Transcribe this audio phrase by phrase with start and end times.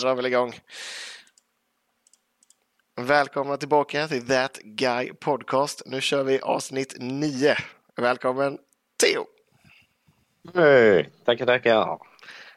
[0.00, 0.52] drar väl igång.
[3.00, 5.82] Välkomna tillbaka till That Guy Podcast.
[5.86, 7.56] Nu kör vi avsnitt 9.
[7.96, 8.58] Välkommen
[9.02, 9.26] Theo!
[10.54, 11.98] Hej, tackar, tackar.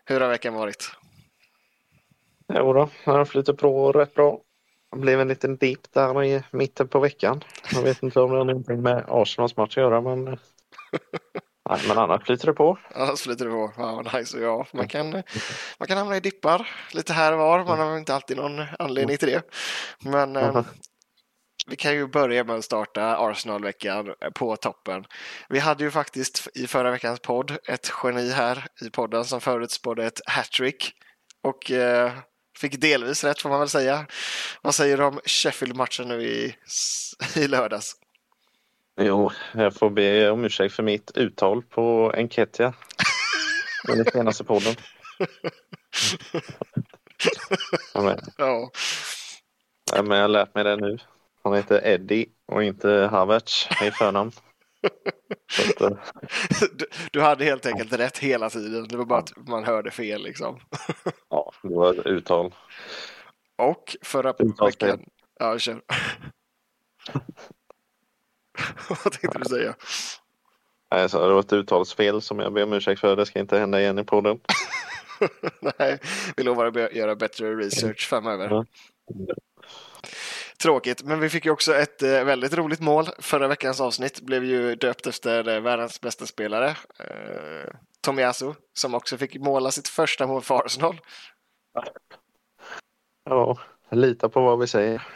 [0.05, 0.91] Hur har veckan varit?
[2.53, 4.39] Jo då, den har flyttat på rätt bra.
[4.91, 7.43] Det blev en liten dipp där i mitten på veckan.
[7.73, 10.25] Jag vet inte om det har någonting med Arsenals match att göra men...
[11.70, 12.77] Nej, men annars flyter det på.
[12.95, 13.73] Annars flyter det på.
[13.77, 14.39] Ja, nice.
[14.39, 15.11] Ja, man, kan,
[15.79, 17.65] man kan hamna i dippar lite här och var.
[17.65, 19.41] Man har inte alltid någon anledning till det.
[20.05, 20.61] Men eh,
[21.67, 25.05] vi kan ju börja med att starta Arsenal-veckan på toppen.
[25.49, 30.05] Vi hade ju faktiskt i förra veckans podd ett geni här i podden som förutspådde
[30.05, 30.93] ett hattrick.
[31.43, 32.11] Och eh,
[32.59, 34.05] fick delvis rätt får man väl säga.
[34.61, 36.55] Vad säger du om Sheffield-matchen nu i,
[37.35, 37.95] i lördags?
[38.98, 42.73] Jo, jag får be om ursäkt för mitt uttal på Enketia.
[43.94, 44.75] I den senaste podden.
[47.94, 48.72] Ja, Ja,
[49.95, 50.98] ja, men jag har lärt mig det nu.
[51.44, 54.31] Han heter Eddie och inte Havertz i förnamn.
[55.59, 55.98] Att, eh,
[56.73, 58.88] du, du hade helt enkelt rätt hela tiden.
[58.88, 60.59] Det var bara att man hörde fel liksom.
[61.30, 62.55] ja, det var ett uttal.
[63.58, 64.33] Och förra
[64.66, 65.05] veckan...
[65.39, 65.81] Ja, kör.
[68.90, 69.76] Vad tänkte du säga?
[70.92, 73.16] Nej, så det var ett uttalsfel som jag ber om ursäkt för.
[73.16, 74.40] Det ska inte hända igen i podden.
[75.80, 76.00] Nej,
[76.36, 78.50] vi lovar att göra bättre research framöver.
[78.50, 78.66] Ja.
[80.62, 83.06] Tråkigt, men vi fick ju också ett eh, väldigt roligt mål.
[83.20, 89.17] Förra veckans avsnitt blev ju döpt efter eh, världens bästa spelare, eh, Tomiyasu, som också
[89.17, 91.02] fick måla sitt första mål för Arsenal.
[93.23, 93.58] Ja,
[93.92, 95.08] lita på vad vi säger.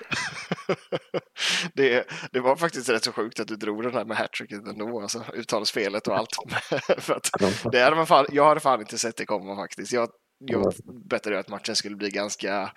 [1.74, 5.02] det, det var faktiskt rätt så sjukt att du drog den här med hattricket ändå,
[5.02, 6.30] alltså uttalsfelet och allt.
[6.98, 9.94] För det hade man fan, jag hade fan inte sett det komma faktiskt.
[9.94, 10.10] Jag,
[10.40, 10.74] jag
[11.10, 12.72] bettade att matchen skulle bli ganska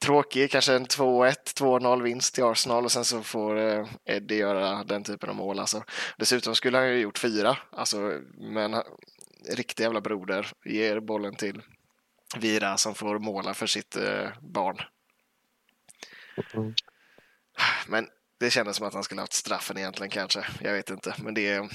[0.00, 4.84] tråkig, kanske en 2-1, 2-0 vinst till Arsenal och sen så får eh, Eddie göra
[4.84, 5.58] den typen av mål.
[5.58, 5.82] Alltså.
[6.18, 8.82] Dessutom skulle han ju gjort fyra, alltså, men
[9.48, 11.62] riktig jävla broder ger bollen till
[12.36, 14.76] Vira som får måla för sitt eh, barn.
[16.54, 16.74] Mm.
[17.88, 18.08] Men
[18.40, 20.46] det kändes som att han skulle haft straffen egentligen kanske.
[20.60, 21.14] Jag vet inte.
[21.22, 21.70] Men det,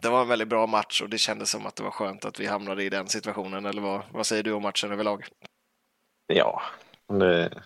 [0.00, 2.40] det var en väldigt bra match och det kändes som att det var skönt att
[2.40, 3.66] vi hamnade i den situationen.
[3.66, 5.26] Eller vad, vad säger du om matchen överlag?
[6.26, 6.62] Ja,
[7.08, 7.62] det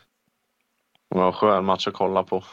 [1.08, 2.44] var en skön match att kolla på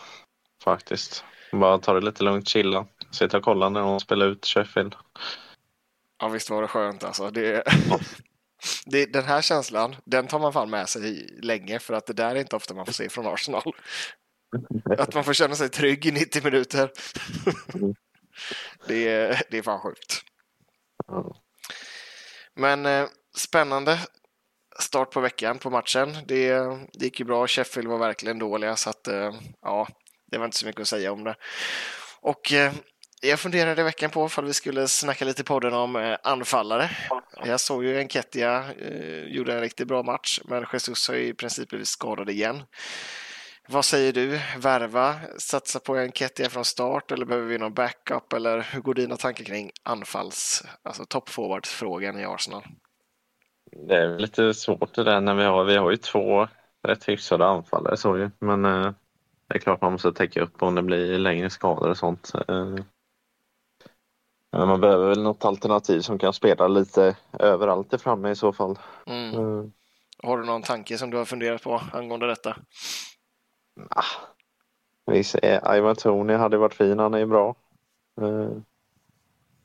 [0.63, 1.25] faktiskt.
[1.51, 4.95] Bara ta det lite lugnt, chilla, sitta och kolla när de spelar ut Sheffield.
[6.19, 7.31] Ja, visst var det skönt alltså.
[7.31, 7.63] Det,
[8.85, 12.35] det, den här känslan, den tar man fan med sig länge för att det där
[12.35, 13.73] är inte ofta man får se från Arsenal.
[14.97, 16.91] Att man får känna sig trygg i 90 minuter.
[18.87, 20.21] Det, är- det är fan sjukt.
[22.55, 23.05] Men eh,
[23.37, 23.99] spännande
[24.79, 26.17] start på veckan på matchen.
[26.25, 26.49] Det,
[26.93, 27.47] det gick ju bra.
[27.47, 29.87] Sheffield var verkligen dåliga så att eh, ja,
[30.31, 31.35] det var inte så mycket att säga om det.
[32.21, 32.73] Och eh,
[33.21, 36.89] jag funderade i veckan på ifall vi skulle snacka lite i podden om eh, anfallare.
[37.45, 41.33] Jag såg ju Enketia eh, gjorde en riktigt bra match, men Jesus har ju i
[41.33, 42.63] princip blivit skadad igen.
[43.69, 44.39] Vad säger du?
[44.57, 48.33] Värva, satsa på Enketia från start eller behöver vi någon backup?
[48.33, 52.63] Eller hur går dina tankar kring anfalls, alltså toppforwardsfrågan i Arsenal?
[53.87, 56.47] Det är lite svårt det där när vi har, vi har ju två
[56.83, 58.29] rätt hyfsade anfallare så ju.
[58.39, 58.91] Men eh,
[59.49, 62.31] det är klart man måste täcka upp om det blir längre skador och sånt.
[62.47, 62.75] Eh,
[64.65, 68.79] man behöver väl något alternativ som kan spela lite överallt i framme i så fall.
[69.05, 69.33] Mm.
[69.33, 69.65] Eh,
[70.23, 72.55] Har du någon tanke som du har funderat på angående detta?
[73.89, 74.03] Ah,
[75.11, 77.55] vi ser, Ivan Tony hade varit fin, han är bra.
[78.21, 78.51] Eh,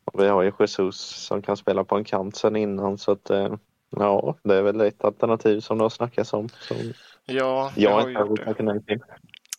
[0.05, 3.31] och vi har ju Jesus som kan spela på en kant sen innan så att
[3.31, 3.55] eh,
[3.91, 6.49] ja, det är väl ett alternativ som det har snackats om.
[6.49, 6.77] Som
[7.25, 9.01] Ja, jag har inte gjort det.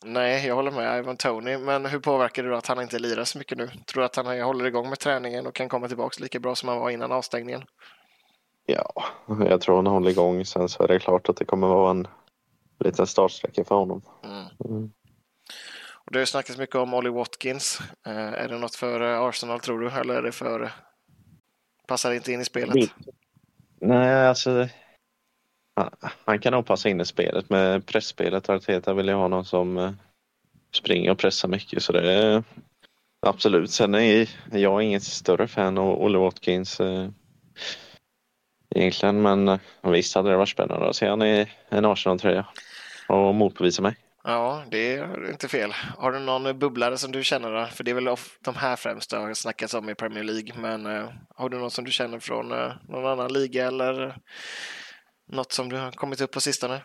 [0.06, 1.58] Nej jag håller med Ivan Tony.
[1.58, 3.68] Men hur påverkar det då att han inte lirar så mycket nu?
[3.68, 6.70] Tror du att han håller igång med träningen och kan komma tillbaka lika bra som
[6.70, 7.64] han var innan avstängningen?
[8.66, 9.04] Ja,
[9.50, 10.46] jag tror han håller igång.
[10.46, 12.08] Sen så är det klart att det kommer vara en
[12.80, 14.02] liten startsträcka för honom.
[14.24, 14.46] Mm.
[14.66, 14.92] Mm.
[16.06, 17.80] Och det har ju snackats mycket om Ollie Watkins.
[18.06, 19.90] Eh, är det något för eh, Arsenal tror du?
[19.90, 20.72] Eller är det för...
[21.88, 22.74] Passar inte in i spelet?
[22.74, 22.92] Det-
[23.80, 24.68] Nej, alltså.
[26.26, 27.50] Han, kan nog passa in i spelet.
[27.50, 29.92] Med pressspelet Arteta vill ju ha någon som eh,
[30.74, 31.84] springer och pressar mycket.
[31.84, 32.44] Så det är
[33.26, 33.72] absolut.
[33.72, 36.80] Sen är jag ingen större fan av Olle Watkins.
[36.80, 37.10] Eh,
[38.76, 42.46] egentligen, men eh, visst hade det varit spännande att se han i en Arsenal-tröja
[43.10, 43.96] och motbevisa mig.
[44.24, 45.74] Ja, det är inte fel.
[45.98, 47.52] Har du någon bubblare som du känner?
[47.52, 47.66] Då?
[47.66, 50.54] För det är väl de här främst det har snackats om i Premier League.
[50.56, 52.50] Men har du någon som du känner från
[52.90, 54.16] någon annan liga eller
[55.34, 56.82] något som du har kommit upp på sistone?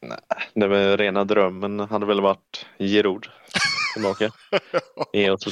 [0.00, 0.18] Nej,
[0.54, 3.26] det var rena drömmen hade väl varit Giroud
[3.94, 4.30] tillbaka.
[5.12, 5.44] Ge oss,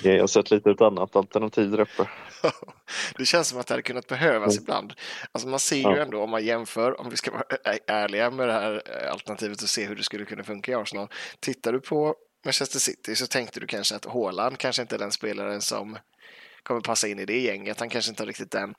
[0.00, 2.08] Ge oss ett litet annat alternativ där uppe.
[3.18, 4.62] det känns som att det hade kunnat behövas mm.
[4.62, 4.92] ibland.
[5.32, 5.96] Alltså man ser ju ja.
[5.96, 7.44] ändå om man jämför, om vi ska vara
[7.86, 11.08] ärliga med det här eh, alternativet och se hur det skulle kunna funka i Arsenal.
[11.40, 12.14] Tittar du på
[12.44, 15.98] Manchester City så tänkte du kanske att Haaland kanske inte är den spelaren som
[16.62, 17.80] kommer passa in i det gänget.
[17.80, 18.74] Han kanske inte har riktigt den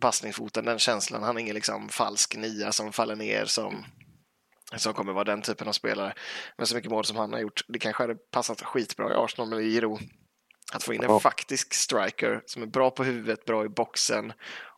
[0.00, 1.22] passningsfoten, den känslan.
[1.22, 3.84] Han är ingen liksom falsk nia som faller ner som,
[4.76, 6.14] som kommer vara den typen av spelare.
[6.56, 9.50] Men så mycket mål som han har gjort, det kanske hade passat skitbra i Arsenal
[9.50, 9.98] med Giro.
[10.72, 11.20] Att få in en ja.
[11.20, 14.32] faktisk striker som är bra på huvudet, bra i boxen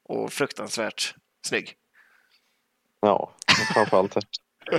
[0.05, 1.15] och fruktansvärt
[1.47, 1.75] snygg.
[3.01, 3.35] Ja,
[3.75, 4.21] framförallt det.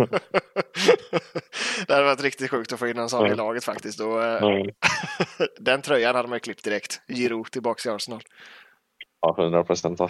[1.87, 3.31] det hade varit riktigt sjukt att få in en sån mm.
[3.33, 3.99] i laget faktiskt.
[3.99, 4.67] Och, mm.
[5.59, 7.01] den tröjan hade man ju klippt direkt.
[7.07, 8.21] Giro tillbaka i Arsenal.
[9.21, 9.99] Ja, hundra procent.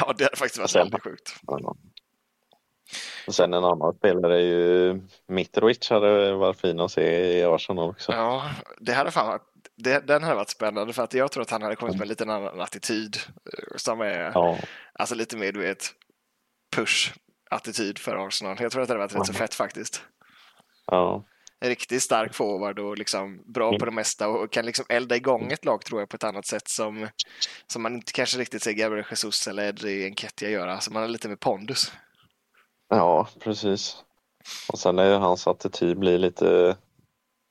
[0.00, 1.36] Ja, det hade faktiskt varit sen, väldigt sjukt.
[1.46, 1.76] Ja.
[3.26, 7.90] Och sen en annan spelare är ju Mitrovic hade varit fin att se i Arsenal
[7.90, 8.12] också.
[8.12, 9.42] Ja, det hade fan varit,
[9.76, 12.08] det, den hade varit spännande för att jag tror att han hade kommit med en
[12.08, 13.16] liten annan attityd
[13.52, 14.58] eh, som är ja.
[14.92, 15.90] alltså lite mer du vet
[16.76, 18.56] push-attityd för Arsenal.
[18.60, 20.02] Jag tror att det hade varit rätt så fett faktiskt.
[20.86, 21.24] Ja.
[21.60, 25.52] En riktigt stark forward och liksom bra på det mesta och kan liksom elda igång
[25.52, 27.08] ett lag tror jag på ett annat sätt som,
[27.66, 30.80] som man inte kanske riktigt ser Gabriel Jesus eller Edri Enketia göra.
[30.80, 31.92] Så man har lite mer pondus.
[32.88, 33.96] Ja, precis.
[34.72, 36.76] Och sen är ju hans attityd blir lite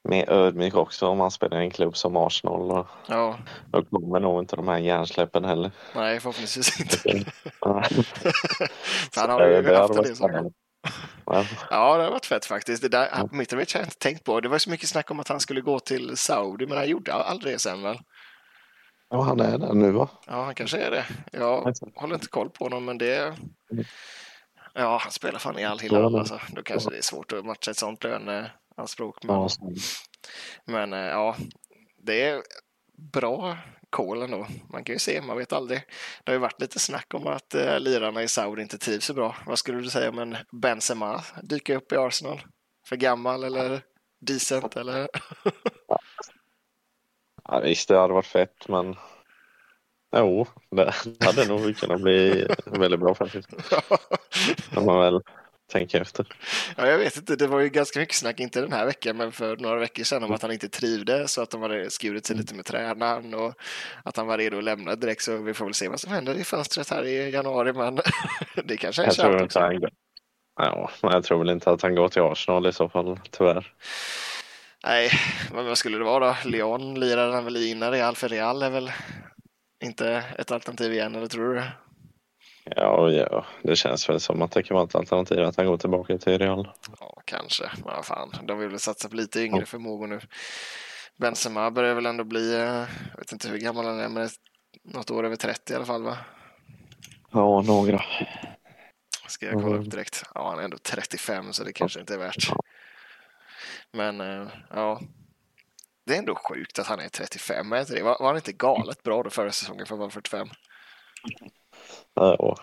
[0.10, 2.72] mer ödmjuk också om man spelar i en klubb som Arsenal.
[2.72, 3.38] Och ja.
[3.72, 5.72] Då kommer nog inte de här hjärnsläppen heller.
[5.96, 7.00] Nej, förhoppningsvis inte.
[9.16, 10.52] han har ju det haft det så.
[11.70, 12.82] Ja, det har varit fett faktiskt.
[12.82, 13.30] Det där, ja.
[13.32, 14.42] Mitrovic har jag inte tänkt på.
[14.42, 17.14] Det var så mycket snack om att han skulle gå till Saudi, men han gjorde
[17.14, 18.00] aldrig det sen väl?
[19.10, 20.10] Ja, han är där nu va?
[20.28, 21.06] Ja, han kanske är det.
[21.32, 23.18] Jag håller inte koll på honom, men det...
[23.18, 23.86] Mm.
[24.74, 26.40] Ja, han spelar fan i all Hilal alltså.
[26.50, 29.24] Då kanske det är svårt att matcha ett sånt löneanspråk.
[29.24, 29.50] Men,
[30.66, 31.36] men eh, ja,
[31.98, 32.42] det är
[33.14, 33.58] bra
[33.96, 34.48] call ändå.
[34.70, 35.80] Man kan ju se, man vet aldrig.
[36.24, 39.14] Det har ju varit lite snack om att uh, lirarna i Saudi inte trivs så
[39.14, 39.36] bra.
[39.46, 42.42] Vad skulle du säga om en Benzema dyker upp i Arsenal?
[42.88, 43.82] För gammal eller
[44.22, 45.08] decent eller?
[47.48, 48.96] ja, visst, det hade varit fett, men
[50.18, 50.94] Jo, det
[51.26, 53.50] hade nog kunnat bli väldigt bra faktiskt.
[54.76, 55.22] Om man väl
[55.72, 56.28] tänker efter.
[56.78, 59.32] Ja, jag vet inte, det var ju ganska mycket snack, inte den här veckan, men
[59.32, 62.36] för några veckor sedan om att han inte trivdes så att de hade skurit sig
[62.36, 63.54] lite med tränaren och
[64.04, 65.22] att han var redo att lämna direkt.
[65.22, 68.00] Så vi får väl se vad som händer i fönstret här i januari, men
[68.64, 69.60] det kanske är jag också.
[69.60, 69.82] Han...
[70.56, 73.74] Ja, jag tror väl inte att han går till Arsenal i så fall, tyvärr.
[74.86, 75.12] Nej,
[75.54, 76.50] men vad skulle det vara då?
[76.50, 78.92] Leon lirar han väl innan Real, för Real är väl
[79.84, 81.72] inte ett alternativ igen, eller tror du det?
[82.66, 85.78] Ja, ja, det känns väl som att det kan vara ett alternativ att han går
[85.78, 86.72] tillbaka till Real.
[87.00, 87.72] Ja, kanske.
[87.74, 90.20] Men vad fan, de vill väl satsa på lite yngre förmågor nu.
[91.18, 94.30] Benzema börjar väl ändå bli, eh, jag vet inte hur gammal han är, men
[94.84, 96.18] något år över 30 i alla fall va?
[97.32, 98.04] Ja, några.
[99.28, 99.90] Ska jag kolla upp mm.
[99.90, 100.24] direkt?
[100.36, 102.52] Ja, han är ändå 35 så det kanske inte är värt.
[103.92, 105.02] Men eh, ja,
[106.06, 107.74] det är ändå sjukt att han är 35.
[107.74, 108.04] Är det?
[108.04, 110.48] Var, var han inte galet bra då förra säsongen för att vara 45?
[112.16, 112.58] Ja.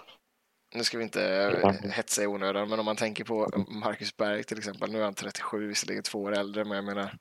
[0.75, 4.59] Nu ska vi inte hetsa i onödan, men om man tänker på Marcus Berg till
[4.59, 4.93] exempel.
[4.93, 7.15] Nu är han 37, visserligen två år äldre, men jag menar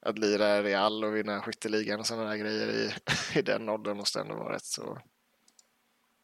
[0.00, 2.90] att lira Real och vinna skytteligan och sådana där grejer i,
[3.38, 4.98] i den åldern måste ändå vara rätt så...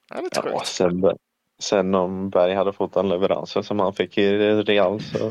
[0.09, 1.17] Ja, lite ja, sen,
[1.59, 5.19] sen om Berg hade fått den leveransen som han fick i Real så...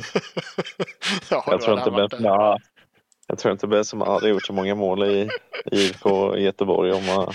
[1.30, 2.60] ja, jag tror inte Benzema
[3.32, 5.30] jag tror inte Benzema hade gjort så många mål i
[5.72, 7.34] IFK Göteborg om man,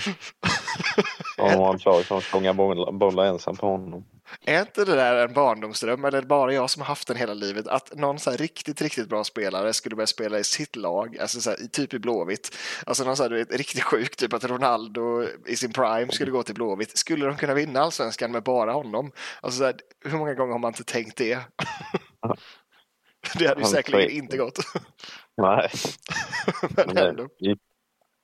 [1.37, 2.53] om man klarar sig att fånga
[2.91, 4.05] bollar ensam på honom.
[4.45, 7.17] Är inte det där en barndomsdröm eller är det bara jag som har haft den
[7.17, 7.67] hela livet?
[7.67, 11.49] Att någon så riktigt, riktigt bra spelare skulle börja spela i sitt lag, alltså så
[11.49, 12.57] här, typ i Blåvitt.
[12.85, 16.43] Alltså någon så här, vet, riktigt sjuk, typ att Ronaldo i sin prime skulle gå
[16.43, 16.97] till Blåvitt.
[16.97, 19.11] Skulle de kunna vinna allsvenskan med bara honom?
[19.41, 19.75] Alltså så här,
[20.05, 21.33] hur många gånger har man inte tänkt det?
[23.39, 24.59] det hade ju säkerligen inte gått.
[25.37, 25.69] Nej.
[26.87, 27.27] men ändå.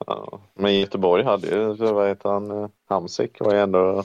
[0.06, 4.04] Ja, men Göteborg hade ju, vad heter han, eh, Hamsik var ju ändå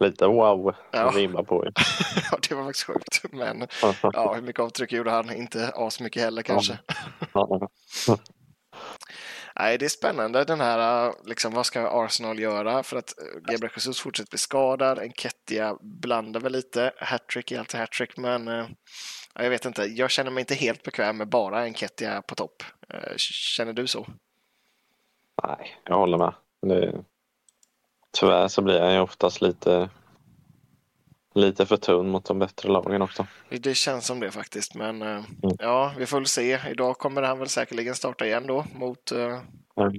[0.00, 1.12] lite wow ja.
[1.14, 1.64] rimma på.
[2.30, 3.32] ja, det var faktiskt sjukt.
[3.32, 3.66] Men
[4.02, 5.32] ja, hur mycket avtryck gjorde han?
[5.32, 6.78] Inte asmycket heller kanske.
[9.56, 12.82] Nej, det är spännande den här, liksom, vad ska Arsenal göra?
[12.82, 17.80] För att eh, Gabriel Jesus fortsätter bli skadad, Enketia blandar väl lite, hattrick är alltid
[17.80, 18.66] hattrick, men eh,
[19.34, 22.62] jag vet inte, jag känner mig inte helt bekväm med bara en Kettia på topp.
[22.88, 24.06] Eh, känner du så?
[25.46, 26.34] Nej, jag håller med.
[26.62, 27.04] Det,
[28.10, 29.88] tyvärr så blir han ju oftast lite,
[31.34, 33.26] lite för tunn mot de bättre lagen också.
[33.48, 35.24] Det känns som det faktiskt, men mm.
[35.58, 36.60] ja, vi får väl se.
[36.70, 39.40] Idag kommer han väl säkerligen starta igen då mot uh,
[39.76, 39.98] mm.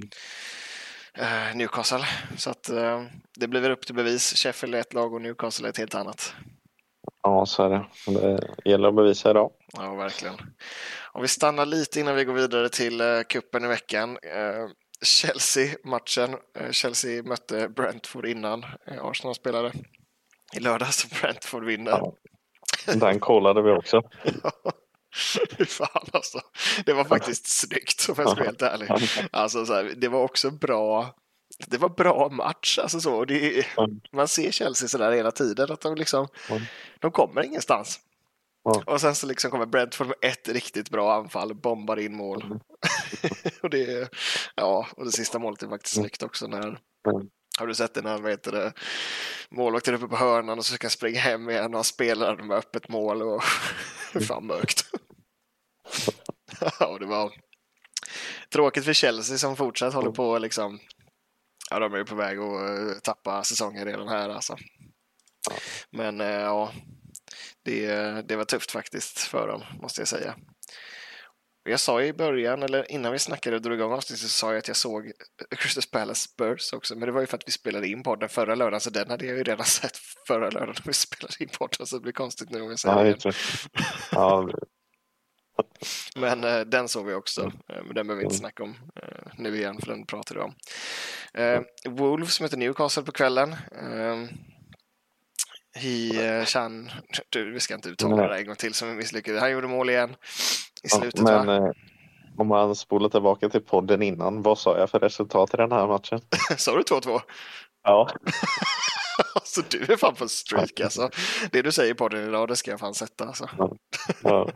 [1.58, 2.06] Newcastle.
[2.38, 3.04] Så att uh,
[3.36, 4.34] det blir väl upp till bevis.
[4.34, 6.34] Sheffield är ett lag och Newcastle är ett helt annat.
[7.24, 7.86] Ja, så är det.
[8.64, 9.52] Det gäller att bevisa idag.
[9.74, 10.36] Ja, verkligen.
[11.12, 14.10] Om vi stannar lite innan vi går vidare till uh, kuppen i veckan.
[14.10, 14.70] Uh,
[15.02, 16.36] Chelsea-matchen.
[16.62, 18.66] Uh, Chelsea mötte Brentford innan
[19.02, 19.72] Arsenal spelade
[20.54, 21.22] i lördags.
[21.22, 21.92] Brentford vinner.
[21.92, 22.14] Ja.
[22.96, 24.02] Den kollade vi också.
[25.68, 26.40] Fan alltså.
[26.86, 28.90] Det var faktiskt snyggt om jag ska vara helt ärlig.
[29.32, 31.16] Alltså, så här, det var också bra
[31.68, 32.80] det var bra match.
[32.80, 33.26] Alltså så.
[33.26, 34.02] Det, mm.
[34.12, 36.62] Man ser Chelsea sådär hela tiden, att de, liksom, mm.
[37.00, 38.00] de kommer ingenstans.
[38.70, 38.84] Mm.
[38.86, 42.44] Och sen så liksom kommer Brentford med ett riktigt bra anfall, bombar in mål.
[42.44, 42.60] Mm.
[43.62, 44.10] och, det,
[44.56, 46.04] ja, och det sista målet är faktiskt mm.
[46.04, 46.48] snyggt också.
[46.48, 46.80] När,
[47.60, 48.74] har du sett det när heter det,
[49.50, 53.22] målvakten uppe på hörnan och så ska springa hem igen och spelar med öppet mål
[53.22, 53.44] och
[54.28, 54.86] fan mörkt.
[56.80, 57.34] ja, det var
[58.54, 60.80] tråkigt för Chelsea som fortsatt håller på liksom
[61.70, 64.58] Ja, de är ju på väg att eh, tappa säsongen redan här alltså.
[65.50, 65.56] Ja.
[65.92, 66.72] Men eh, ja,
[67.66, 67.88] det,
[68.28, 70.36] det var tufft faktiskt för dem, måste jag säga.
[71.70, 74.58] Jag sa i början, eller innan vi snackade och drog igång avsnittet, så sa jag
[74.58, 75.12] att jag såg
[75.56, 78.56] Crystal Palace Spurs också, men det var ju för att vi spelade in podden förra
[78.56, 81.88] lördagen, så den hade jag ju redan sett förra lördagen när vi spelade in podden,
[81.88, 83.36] så det blir konstigt nu om jag säger ja, det.
[84.12, 84.50] Ja,
[86.16, 88.40] men eh, den såg vi också, eh, men den behöver vi inte mm.
[88.40, 90.56] snacka om eh, nu igen, för den pratade vi om.
[91.34, 93.52] Eh, Wolves möter Newcastle på kvällen.
[93.52, 94.36] Eh,
[95.76, 96.12] Hi
[96.46, 96.92] Chan,
[97.30, 99.42] du, vi ska inte uttala det en gång till som vi misslyckades.
[99.42, 100.16] Han gjorde mål igen
[100.84, 101.20] i slutet.
[101.20, 101.72] Ja, men, eh,
[102.38, 105.88] om man spolar tillbaka till podden innan, vad sa jag för resultat i den här
[105.88, 106.22] matchen?
[106.58, 107.22] sa du 2-2?
[107.84, 108.10] Ja.
[109.36, 111.10] alltså du är fan på streak alltså.
[111.52, 113.50] Det du säger i podden idag, det ska jag fan sätta alltså.
[113.58, 113.76] Ja.
[114.24, 114.50] Ja.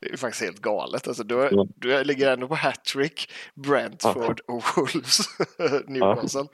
[0.00, 1.08] Det är faktiskt helt galet.
[1.08, 1.66] Alltså, du, ja.
[1.76, 4.54] du ligger ändå på hattrick, Brentford ja.
[4.54, 5.18] och Wolves,
[5.86, 6.46] Newcastle.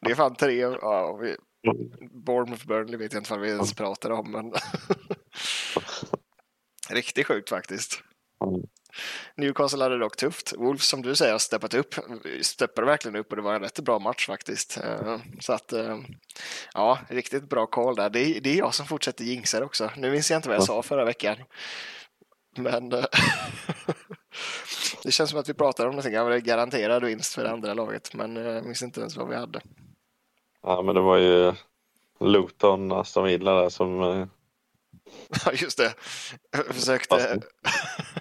[0.00, 0.60] Det är fan tre.
[0.60, 1.36] Ja, vi,
[2.10, 4.30] Bournemouth Burnley vet jag inte vad vi ens pratar om.
[4.30, 4.52] Men
[6.90, 8.02] Riktigt sjukt faktiskt.
[9.36, 10.52] Newcastle hade dock tufft.
[10.56, 11.94] Wolves som du säger har steppat upp,
[12.40, 14.78] steppade verkligen upp och det var en rätt bra match faktiskt.
[14.84, 15.98] Eh, så att eh,
[16.74, 18.10] ja, riktigt bra call där.
[18.10, 19.90] Det är, det är jag som fortsätter jinxa också.
[19.96, 21.36] Nu minns jag inte vad jag sa förra veckan.
[22.56, 23.04] Men eh,
[25.02, 26.14] det känns som att vi pratar om någonting.
[26.14, 29.60] Jag garanterad vinst för det andra laget, men jag minns inte ens vad vi hade.
[30.62, 31.52] Ja, men det var ju
[32.20, 34.02] Luton, Aston Villa där som...
[34.02, 34.26] Eh,
[35.44, 35.94] ja, just det.
[36.50, 37.40] Jag försökte...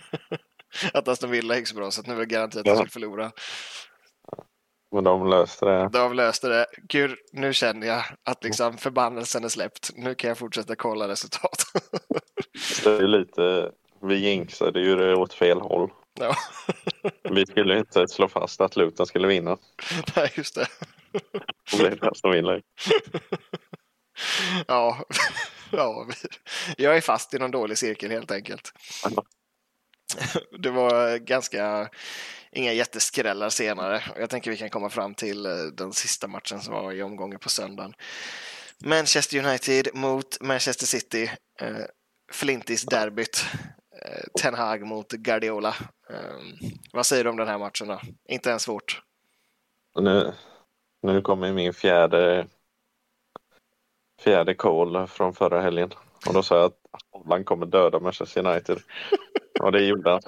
[0.94, 2.76] att Aston Villa gick så bra så att nu är det garanterat att ja.
[2.76, 3.32] skulle förlora.
[4.92, 5.90] Men de löste det.
[5.94, 6.66] De löste det.
[6.78, 9.92] Gud, nu känner jag att liksom förbannelsen är släppt.
[9.96, 11.64] Nu kan jag fortsätta kolla resultat.
[12.84, 13.72] det är lite
[14.08, 15.90] vi jinxade ju det åt fel håll.
[16.20, 16.36] Ja.
[17.30, 19.58] vi skulle inte slå fast att Luton skulle vinna.
[20.16, 20.68] Nej, just det.
[21.74, 22.62] Och det är det som vinner.
[24.68, 25.06] ja,
[25.72, 26.08] ja,
[26.78, 28.72] jag är fast i någon dålig cirkel helt enkelt.
[30.60, 31.90] Det var ganska,
[32.52, 34.04] inga jätteskrällar senare.
[34.18, 37.40] Jag tänker vi kan komma fram till eh, den sista matchen som var i omgången
[37.40, 37.94] på söndagen.
[38.84, 41.32] Manchester United mot Manchester City.
[41.62, 41.86] Eh,
[42.32, 43.46] Flintis-derbyt.
[44.08, 45.76] Eh, Ten Hag mot Guardiola.
[46.10, 48.00] Um, vad säger du om den här matchen då?
[48.30, 49.02] Inte ens svårt.
[50.00, 50.34] Nu,
[51.02, 52.48] nu kommer min fjärde
[54.22, 55.94] fjärde call från förra helgen.
[56.28, 56.80] Och då sa jag att
[57.12, 58.78] Holland kommer döda Manchester United.
[59.60, 60.22] Och det gjorde han.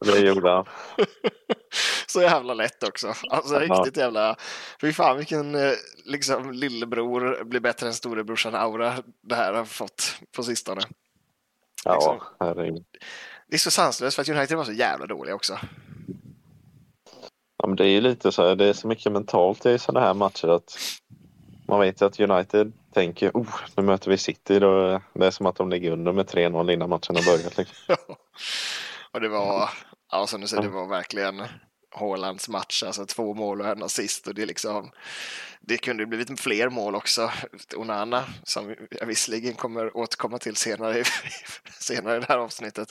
[0.00, 0.64] Det gjorde han.
[2.06, 3.14] Så jävla lätt också.
[3.30, 4.36] Alltså riktigt jävla...
[4.80, 5.72] Fy fan vilken eh,
[6.04, 10.80] liksom lillebror blir bättre än storebrorsan aura det här har fått på sistone.
[11.84, 12.20] Ja, liksom.
[12.40, 12.84] herregud.
[13.48, 15.58] Det är så sanslöst för att United var så jävla dåliga också.
[17.56, 20.06] Ja, men det är ju lite så här, det är så mycket mentalt i sådana
[20.06, 20.78] här matcher att
[21.68, 24.58] man vet ju att United tänker oh, nu möter vi City.
[24.58, 27.56] Då, det är som att de ligger under med 3-0 innan matchen har börjat.
[27.56, 27.96] Liksom.
[29.12, 29.70] och det var,
[30.12, 31.42] ja, som du säger, det var verkligen
[31.94, 34.90] Haalands match, alltså två mål och en assist och det liksom
[35.66, 37.30] det kunde blivit fler mål också.
[37.76, 41.04] Onana, som jag visserligen kommer återkomma till senare,
[41.78, 42.88] senare i det här avsnittet,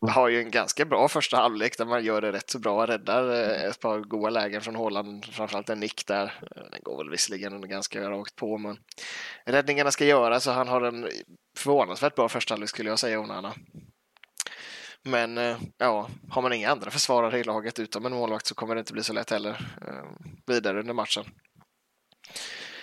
[0.00, 3.32] har ju en ganska bra första halvlek där man gör det rätt så bra, räddar
[3.32, 6.34] eh, ett par goda lägen från Håland, framförallt en nick där.
[6.70, 8.78] Den går väl visserligen ganska rakt på, men
[9.44, 11.08] räddningarna ska göras så han har en
[11.56, 13.54] förvånansvärt bra första halvlek skulle jag säga, Onana.
[15.04, 18.74] Men eh, ja, har man inga andra försvarare i laget utom en målvakt så kommer
[18.74, 19.50] det inte bli så lätt heller
[19.86, 20.04] eh,
[20.46, 21.24] vidare under matchen.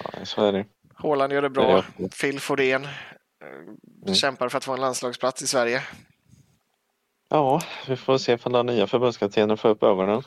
[0.03, 0.65] Ja, så är det.
[0.95, 1.83] Håland gör det bra.
[2.21, 2.89] Phil Fordén eh,
[4.03, 4.15] mm.
[4.15, 5.83] kämpar för att få en landslagsplats i Sverige.
[7.29, 10.23] Ja, vi får se om den nya förbundskaptenen får upp ögonen.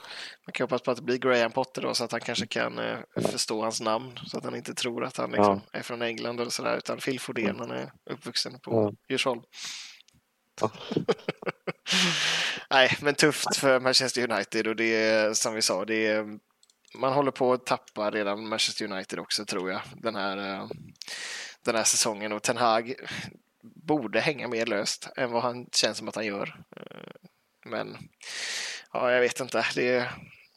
[0.46, 2.78] Man kan hoppas på att det blir Graham Potter då så att han kanske kan
[2.78, 5.78] eh, förstå hans namn så att han inte tror att han liksom ja.
[5.78, 7.60] är från England eller sådär utan Phil Fordén, mm.
[7.60, 9.42] han är uppvuxen på Djursholm.
[12.70, 16.38] Nej, men tufft för Manchester United och det är som vi sa, det är,
[16.94, 20.68] man håller på att tappa redan Manchester United också tror jag den här, eh,
[21.64, 22.94] den här säsongen och Ten Hag
[23.62, 26.64] borde hänga mer löst än vad han känns som att han gör.
[26.76, 27.12] Eh,
[27.64, 27.96] men
[28.92, 29.66] ja, jag vet inte.
[29.74, 30.12] Det är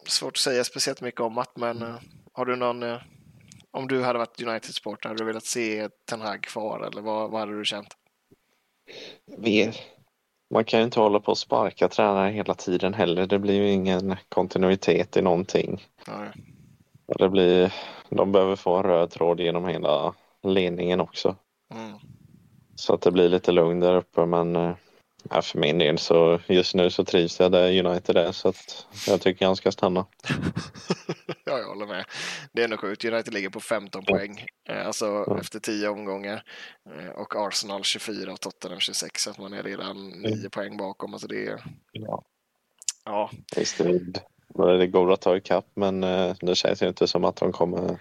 [0.07, 1.99] svårt att säga speciellt mycket om att, men eh,
[2.33, 2.83] har du någon
[3.73, 7.39] om du hade varit United-supporter, hade du velat se Ten Hag kvar eller vad, vad
[7.39, 7.97] hade du känt?
[10.53, 13.27] Man kan ju inte hålla på och sparka tränare hela tiden heller.
[13.27, 15.83] Det blir ju ingen kontinuitet i någonting.
[16.07, 16.29] Nej.
[17.17, 17.73] Det blir,
[18.09, 20.13] de behöver få en röd tråd genom hela
[20.43, 21.35] ledningen också.
[21.73, 21.93] Mm.
[22.75, 24.75] Så att det blir lite lugn där uppe men eh,
[25.29, 28.87] ja, för min del så just nu så trivs jag där United är så att
[29.07, 30.05] jag tycker han ska stanna.
[31.45, 32.05] ja, jag håller med.
[32.53, 33.05] Det är nog sjukt.
[33.05, 35.39] United ligger på 15 poäng, eh, alltså ja.
[35.39, 36.43] efter 10 omgångar
[36.89, 40.49] eh, och Arsenal 24 och Tottenham 26 så att man är redan 9 mm.
[40.49, 41.13] poäng bakom.
[41.13, 41.63] Alltså det är...
[41.91, 42.23] Ja.
[43.05, 43.31] ja.
[43.55, 46.01] Visst, det, det går att ta ikapp men
[46.41, 47.99] det känns ju inte som att de kommer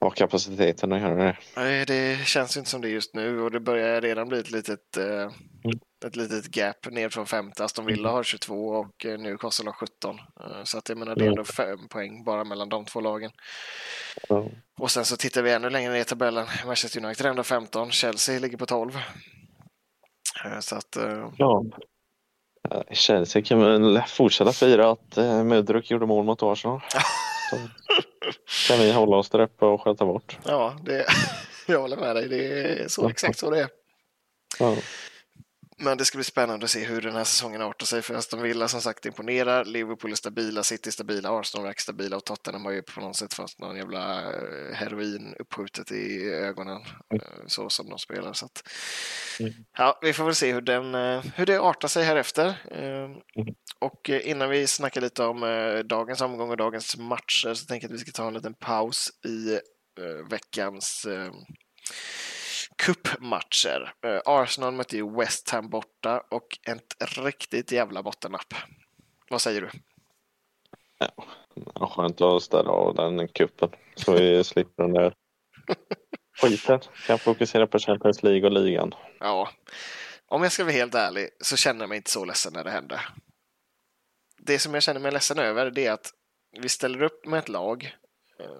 [0.00, 1.36] har kapaciteten att göra det.
[1.56, 4.96] Nej, det känns inte som det just nu och det börjar redan bli ett litet,
[4.96, 5.78] eh, mm.
[6.06, 7.64] ett litet gap ner från femte.
[7.64, 8.12] Aston Villa mm.
[8.12, 10.18] har 22 och eh, Newcastle har 17.
[10.18, 13.30] Eh, så att jag menar, det är ändå fem poäng bara mellan de två lagen.
[14.30, 14.48] Mm.
[14.78, 16.46] Och sen så tittar vi ännu längre ner i tabellen.
[16.66, 18.98] Manchester United är ändå 15, Chelsea ligger på 12.
[20.60, 20.96] Så att...
[21.36, 21.64] Ja.
[22.90, 26.80] Chelsea kan väl fortsätta fira att Mudryk gjorde mål mot Arsenal.
[28.68, 30.38] kan vi hålla oss där uppe och sköta bort.
[30.44, 31.06] Ja, det,
[31.66, 32.28] jag håller med dig.
[32.28, 33.68] Det är så exakt så det är.
[34.58, 34.76] Ja.
[35.82, 38.42] Men det ska bli spännande att se hur den här säsongen artar sig för Aston
[38.42, 39.64] Villa som sagt imponerar.
[39.64, 43.34] Liverpool är stabila, City stabila, Arsenal är stabila och Tottenham har ju på något sätt
[43.34, 47.22] fast någon jävla eh, heroin uppskjutet i ögonen mm.
[47.22, 48.32] Eh, så som de spelar.
[48.32, 48.68] Så att,
[49.40, 49.52] mm.
[49.76, 52.54] ja, vi får väl se hur, den, eh, hur det artar sig här efter.
[52.70, 53.20] Mm.
[53.78, 55.40] Och innan vi snackar lite om
[55.84, 59.10] dagens omgång och dagens matcher så tänker jag att vi ska ta en liten paus
[59.24, 59.60] i
[60.30, 61.06] veckans
[62.80, 63.94] cupmatcher.
[64.06, 68.54] Eh, Arsenal mötte ju West Ham borta och ett riktigt jävla bottennapp.
[69.30, 69.70] Vad säger du?
[71.74, 75.14] Ja, skönt att ställa av den kuppen så vi slipper den där
[76.40, 76.80] skiten.
[77.06, 78.94] Kan fokusera på Champions League och ligan.
[79.20, 79.50] Ja,
[80.26, 82.70] om jag ska vara helt ärlig så känner jag mig inte så ledsen när det
[82.70, 83.00] hände.
[84.38, 86.10] Det som jag känner mig ledsen över det är att
[86.60, 87.96] vi ställer upp med ett lag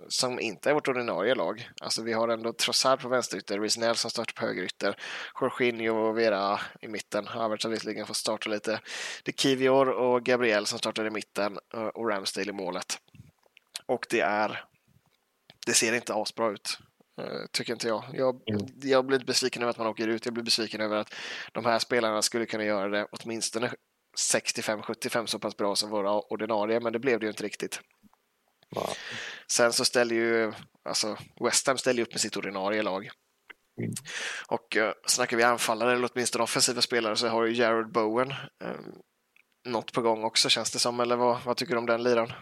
[0.08, 1.70] som inte är vårt ordinarie lag.
[1.80, 4.96] Alltså vi har ändå Trossard på vänsterytter, Reece Nelson startar på högerytter,
[5.40, 7.26] Jorginho och Vera i mitten.
[7.26, 8.80] Havertz har visserligen fått starta lite.
[9.24, 12.98] Det är Kivior och Gabriel som startar i mitten eh, och Ramsdale i målet.
[13.86, 14.64] Och det är...
[15.66, 16.78] Det ser inte asbra ut,
[17.20, 18.04] eh, tycker inte jag.
[18.12, 18.66] Jag, mm.
[18.82, 20.24] jag blir besviken över att man åker ut.
[20.24, 21.14] Jag blir besviken över att
[21.52, 23.70] de här spelarna skulle kunna göra det åtminstone
[24.32, 27.80] 65-75 så pass bra som våra ordinarie, men det blev det ju inte riktigt.
[29.46, 30.52] Sen så ställer ju,
[30.84, 33.10] alltså West Ham ställer upp med sitt ordinarie lag.
[33.78, 33.92] Mm.
[34.46, 38.94] Och uh, snackar vi anfallare eller åtminstone offensiva spelare så har ju Jared Bowen um,
[39.68, 42.32] något på gång också känns det som, eller vad, vad tycker du om den liran?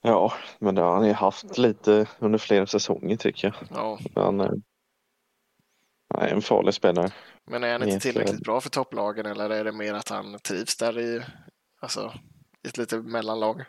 [0.00, 3.68] Ja, men det har han ju haft lite under flera säsonger tycker jag.
[3.70, 3.98] Ja.
[4.14, 4.52] Han är
[6.28, 7.12] en farlig spelare.
[7.44, 10.76] Men är han inte tillräckligt bra för topplagen eller är det mer att han trivs
[10.76, 11.22] där i,
[11.80, 12.14] alltså,
[12.64, 13.64] i ett lite mellanlag?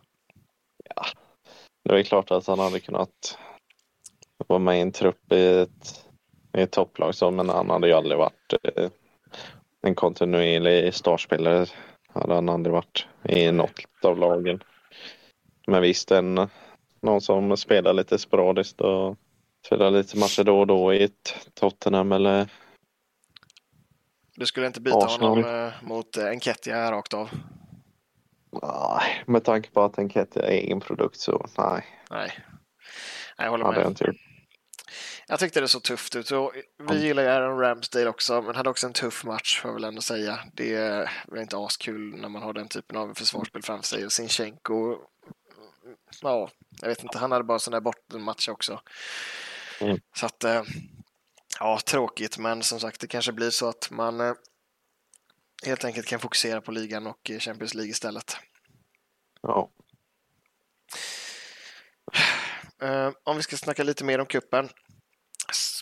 [0.95, 1.06] Ja,
[1.84, 3.38] det är klart att han hade kunnat
[4.47, 6.06] vara med i en trupp i ett,
[6.58, 8.89] i ett topplag så, men han hade ju aldrig varit eh,
[9.82, 11.65] en kontinuerlig startspelare.
[12.13, 14.63] Hade han aldrig varit i något av lagen.
[15.67, 16.50] Men visst, en,
[17.02, 19.17] någon som spelar lite sporadiskt och
[19.65, 22.50] spelar lite matcher då och då i ett Tottenham eller
[24.36, 25.30] Du skulle inte byta Arsenal.
[25.30, 27.30] honom eh, mot Enketia rakt av?
[28.63, 31.86] Nej, med tanke på att Enketia är egen produkt så nej.
[32.10, 32.32] Nej,
[33.38, 33.98] jag håller med.
[34.00, 34.15] Jag,
[35.28, 36.32] jag tyckte det såg tufft ut.
[36.32, 36.54] Och
[36.89, 39.84] vi gillar ju Aaron Ramsdale också, men hade också en tuff match får jag väl
[39.84, 40.39] ändå säga.
[40.54, 44.06] Det är väl inte askul när man har den typen av försvarsspel framför sig.
[44.06, 44.98] Och Sinchenko,
[46.22, 46.50] ja,
[46.82, 48.82] jag vet inte, han hade bara sån där bottenmatch också.
[49.82, 50.00] Mm.
[50.15, 50.63] Så att, eh,
[51.60, 54.34] ja, tråkigt, men som sagt, det kanske blir så att man eh,
[55.65, 58.38] helt enkelt kan fokusera på ligan och Champions League istället.
[59.41, 59.72] Ja.
[62.84, 64.70] Uh, om vi ska snacka lite mer om kuppen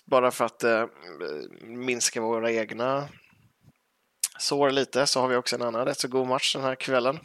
[0.06, 0.86] bara för att uh,
[1.62, 3.10] minska våra egna
[4.40, 7.20] sår lite så har vi också en annan rätt så god match den här kvällen.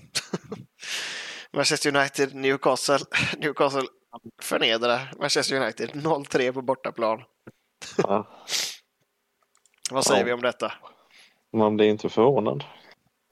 [1.52, 2.98] Manchester United, Newcastle.
[3.38, 3.88] Newcastle
[4.42, 7.22] förnedrar Manchester United 0-3 på bortaplan.
[7.96, 8.44] Ja.
[9.90, 10.26] Vad säger ja.
[10.26, 10.72] vi om detta?
[11.52, 12.64] Man blir inte förvånad.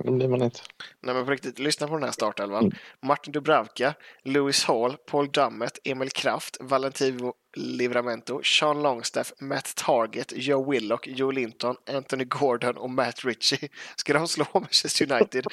[0.05, 0.61] Det blir man inte.
[1.01, 2.65] Nej men på riktigt, lyssna på den här startelvan.
[2.65, 2.77] Mm.
[3.03, 10.71] Martin Dubravka, Lewis Hall, Paul Dummett, Emil Kraft, Valentino Livramento, Sean Longstaff, Matt Target, Joe
[10.71, 13.69] Willock, Joe Linton, Anthony Gordon och Matt Ritchie.
[13.97, 15.47] Ska de slå Manchester United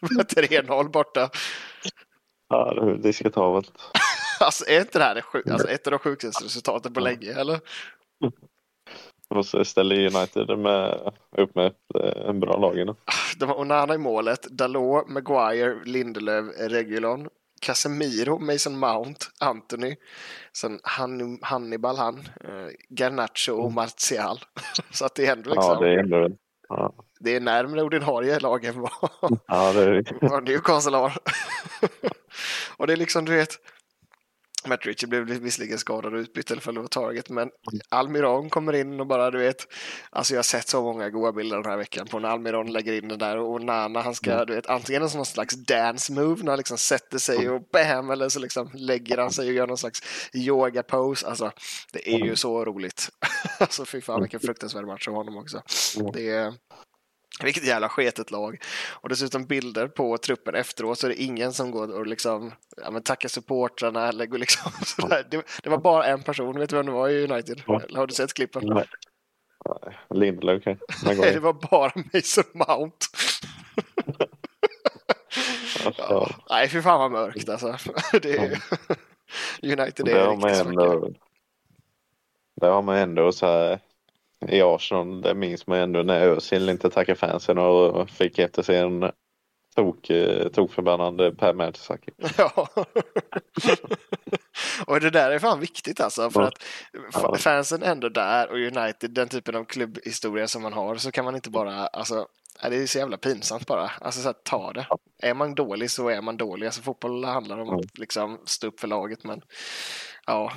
[0.00, 1.30] med 3-0 borta?
[2.48, 3.72] Ja, det är diskutabelt.
[4.40, 7.60] alltså är inte det här det alltså, ett av de sjukaste resultaten på länge, eller?
[9.34, 12.94] Och så ställer United med, upp med ett en bra lag.
[13.38, 17.28] De har Onana i målet, Dalot, Maguire, Lindelöf, Regulon,
[17.60, 19.96] Casemiro, Mason Mount, Anthony,
[20.52, 23.74] sen Han, Hannibal han, eh, Garnacho och mm.
[23.74, 24.38] Martial.
[24.90, 25.72] så att det är ändå liksom...
[25.72, 26.28] Ja, det är ändå...
[26.68, 26.94] Ja.
[27.20, 29.10] Det är närmare ordinarie lag än vad,
[29.46, 30.04] ja, det är...
[30.28, 31.12] vad Newcastle har.
[32.76, 33.50] och det är liksom, du vet,
[34.66, 37.50] Matt Ritchie blev visserligen skadad och utbytt eller förlorade taget, men
[37.88, 39.66] Almiron kommer in och bara du vet,
[40.10, 42.92] alltså jag har sett så många goda bilder den här veckan på när Almiron lägger
[42.92, 44.46] in den där och Nana han ska, mm.
[44.46, 47.54] du vet, antingen en sån slags dance move när han liksom sätter sig mm.
[47.54, 50.02] och bam eller så liksom lägger han sig och gör någon slags
[50.34, 51.26] yoga pose.
[51.26, 51.52] Alltså
[51.92, 52.36] det är ju mm.
[52.36, 53.08] så roligt.
[53.60, 55.62] alltså fy fan vilken fruktansvärd match av honom också.
[56.12, 56.54] Det är,
[57.44, 58.58] vilket jävla sketet lag.
[58.90, 62.90] Och dessutom bilder på truppen efteråt så är det ingen som går och liksom, ja,
[62.90, 65.26] men tackar supportrarna eller går liksom sådär.
[65.30, 67.62] Det, det, var bara en person, vet du vem det var i United?
[67.66, 68.62] Eller har du sett klippen?
[68.66, 68.86] Nej.
[70.10, 70.78] Lindelöf okej.
[71.04, 73.06] Nej, det var bara Mason Mount.
[75.98, 76.30] ja.
[76.50, 77.76] Nej, fy fan vad mörkt alltså.
[78.22, 78.62] Det är...
[79.62, 81.10] United är riktigt ändå,
[82.60, 83.80] Där har man ändå så här
[84.46, 88.78] i Arsenal, det minns man ändå när Özil inte tackade fansen och fick efter sig
[88.78, 89.10] en
[89.76, 92.14] tok, eh, tokförbannad Per Mertesacker.
[92.38, 92.68] Ja.
[94.86, 96.30] och det där är fan viktigt alltså.
[96.30, 96.64] För att
[97.14, 97.36] ja.
[97.36, 101.34] fansen ändå där och United, den typen av klubbhistoria som man har, så kan man
[101.34, 102.26] inte bara, alltså,
[102.62, 103.90] det är så jävla pinsamt bara.
[104.00, 104.86] Alltså så här, ta det.
[105.22, 106.66] Är man dålig så är man dålig.
[106.66, 109.42] Alltså fotboll handlar om att liksom stå upp för laget, men
[110.26, 110.52] ja,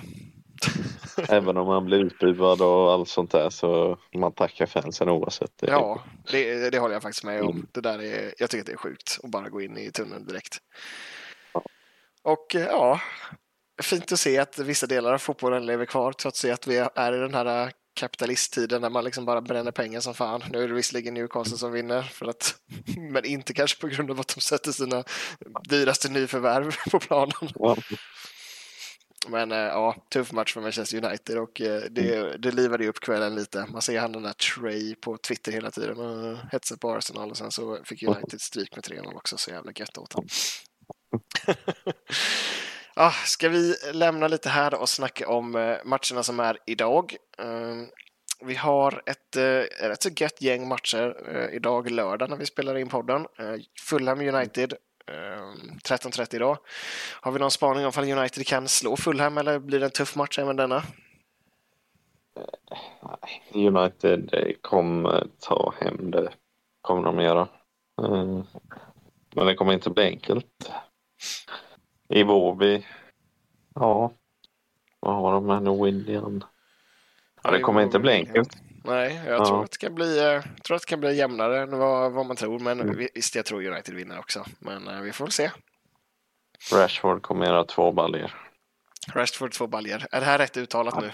[1.29, 5.51] Även om man blir utbuad och allt sånt där så man tackar fansen oavsett.
[5.57, 7.51] Det ja, det, det håller jag faktiskt med om.
[7.51, 7.67] Mm.
[7.71, 10.25] Det där är, jag tycker att det är sjukt att bara gå in i tunneln
[10.25, 10.57] direkt.
[11.53, 11.63] Ja.
[12.23, 12.99] Och eh, ja,
[13.81, 17.19] fint att se att vissa delar av fotbollen lever kvar trots att vi är i
[17.19, 20.43] den här kapitalisttiden när man liksom bara bränner pengar som fan.
[20.51, 22.55] Nu är det visserligen Newcastle som vinner, för att,
[22.97, 25.03] men inte kanske på grund av att de sätter sina
[25.69, 27.49] dyraste nyförvärv på planen.
[27.55, 27.77] Ja.
[29.27, 32.41] Men eh, ja, tuff match för Manchester United och eh, det, mm.
[32.41, 33.65] det livade upp kvällen lite.
[33.69, 37.37] Man ser han den där Trey på Twitter hela tiden och hetsar på Arsenal och
[37.37, 40.29] sen så fick United stryk med 3-0 också, så jävla gött åt honom.
[42.95, 47.15] ja, ska vi lämna lite här och snacka om eh, matcherna som är idag.
[47.37, 47.87] Ehm,
[48.45, 49.35] vi har ett
[49.81, 51.15] rätt så gött gäng matcher
[51.53, 53.25] idag lördag när vi spelar in podden.
[53.87, 54.73] Fulham United
[55.07, 56.57] 13.30 ehm, idag.
[57.21, 60.15] Har vi någon spaning om ifall United kan slå Fulham eller blir det en tuff
[60.15, 60.83] match även denna?
[63.53, 66.31] United kommer ta hem det,
[66.81, 67.47] kommer de göra.
[68.01, 68.43] Ehm,
[69.35, 70.71] men det kommer inte bli enkelt.
[72.09, 72.85] I Vårby,
[73.75, 74.11] ja,
[74.99, 76.43] vad har de här nu, William?
[77.43, 78.57] Ja, det kommer inte bli enkelt.
[78.83, 79.45] Nej, jag ja.
[79.45, 82.25] tror, att det kan bli, jag tror att det kan bli jämnare än vad, vad
[82.25, 82.59] man tror.
[82.59, 83.07] Men mm.
[83.15, 84.45] visst, jag tror United vinner också.
[84.59, 85.51] Men uh, vi får väl se.
[86.73, 88.35] Rashford kommer göra två baljer.
[89.13, 90.07] Rashford två baljer.
[90.11, 91.01] Är det här rätt uttalat ja.
[91.01, 91.11] nu?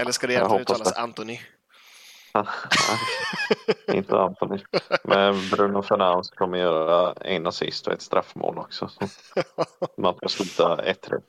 [0.00, 1.00] Eller ska det egentligen uttalas det.
[1.00, 1.40] Anthony?
[3.92, 4.58] inte Anthony.
[5.04, 8.90] Men Bruno Fernandes kommer göra en assist och ett straffmål också.
[9.98, 11.22] man får sluta 1-3.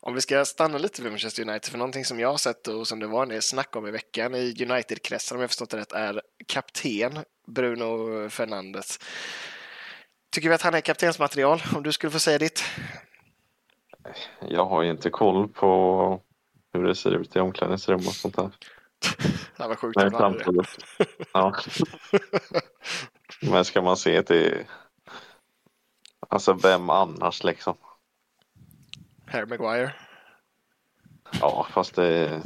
[0.00, 2.88] Om vi ska stanna lite vid Manchester United, för någonting som jag har sett och
[2.88, 5.76] som det var när jag snackade om i veckan i United-kretsar, om jag förstått det
[5.76, 8.98] rätt, är kapten Bruno Fernandes.
[10.32, 12.64] Tycker vi att han är kaptensmaterial, om du skulle få säga ditt?
[14.40, 16.20] Jag har ju inte koll på
[16.72, 18.50] hur det ser ut i omklädningsrum och sånt där.
[19.56, 20.68] det var sjukt Men samtidigt,
[21.32, 21.54] ja.
[23.40, 24.64] Men ska man se till
[26.32, 27.74] Alltså vem annars liksom?
[29.32, 29.92] Harry Maguire.
[31.40, 32.42] Ja, fast det,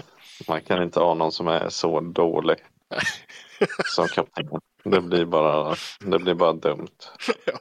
[0.49, 2.57] man kan inte ha någon som är så dålig
[3.95, 4.49] som kapten.
[4.85, 6.97] Det blir bara, det blir bara dumt.
[7.45, 7.59] ja.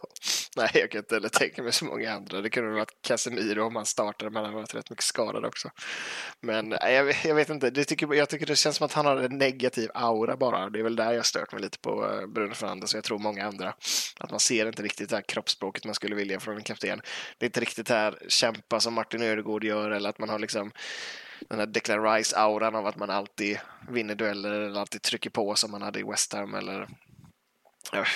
[0.58, 2.42] Nej, jag kan inte heller tänka mig så många andra.
[2.42, 5.70] Det kunde varit Casemiro om han startade, men han har varit rätt mycket skadad också.
[6.42, 9.06] Men nej, jag, jag, vet inte, det tycker, jag tycker det känns som att han
[9.06, 10.70] har en negativ aura bara.
[10.70, 13.20] Det är väl där jag stört mig lite på eh, Bruno Fernandes och jag tror
[13.20, 13.74] många andra.
[14.20, 17.02] Att man ser inte riktigt det här kroppsspråket man skulle vilja från en kapten.
[17.38, 20.40] Det är inte riktigt det här kämpa som Martin Ödegård gör eller att man har
[20.40, 20.72] liksom
[21.50, 25.72] den här Declan Rice-auran av att man alltid vinner dueller eller alltid trycker på som
[25.72, 26.88] man hade i West Ham eller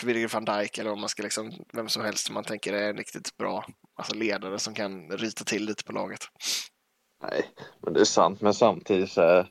[0.04, 2.90] Virgil van Dijk eller om man ska liksom, vem som helst som man tänker är
[2.90, 6.20] en riktigt bra alltså ledare som kan rita till lite på laget.
[7.24, 7.46] Nej,
[7.82, 8.42] men det är sant.
[8.42, 9.48] Men samtidigt så är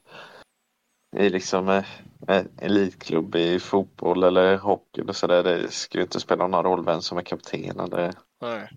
[1.16, 1.82] i liksom
[2.26, 6.64] en elitklubb i fotboll eller hockey och så där, det ska ju inte spela någon
[6.64, 8.70] roll vem som är kapten eller Nej.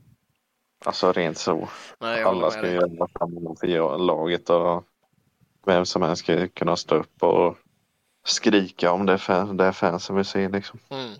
[0.85, 1.69] Alltså rent så.
[1.99, 4.83] Nej, Alla ska ju göra framgång för laget och
[5.65, 7.57] vem som helst ska kunna stå upp och
[8.25, 10.79] skrika om det är, fan, det är fansen vill se liksom.
[10.89, 11.11] Mm.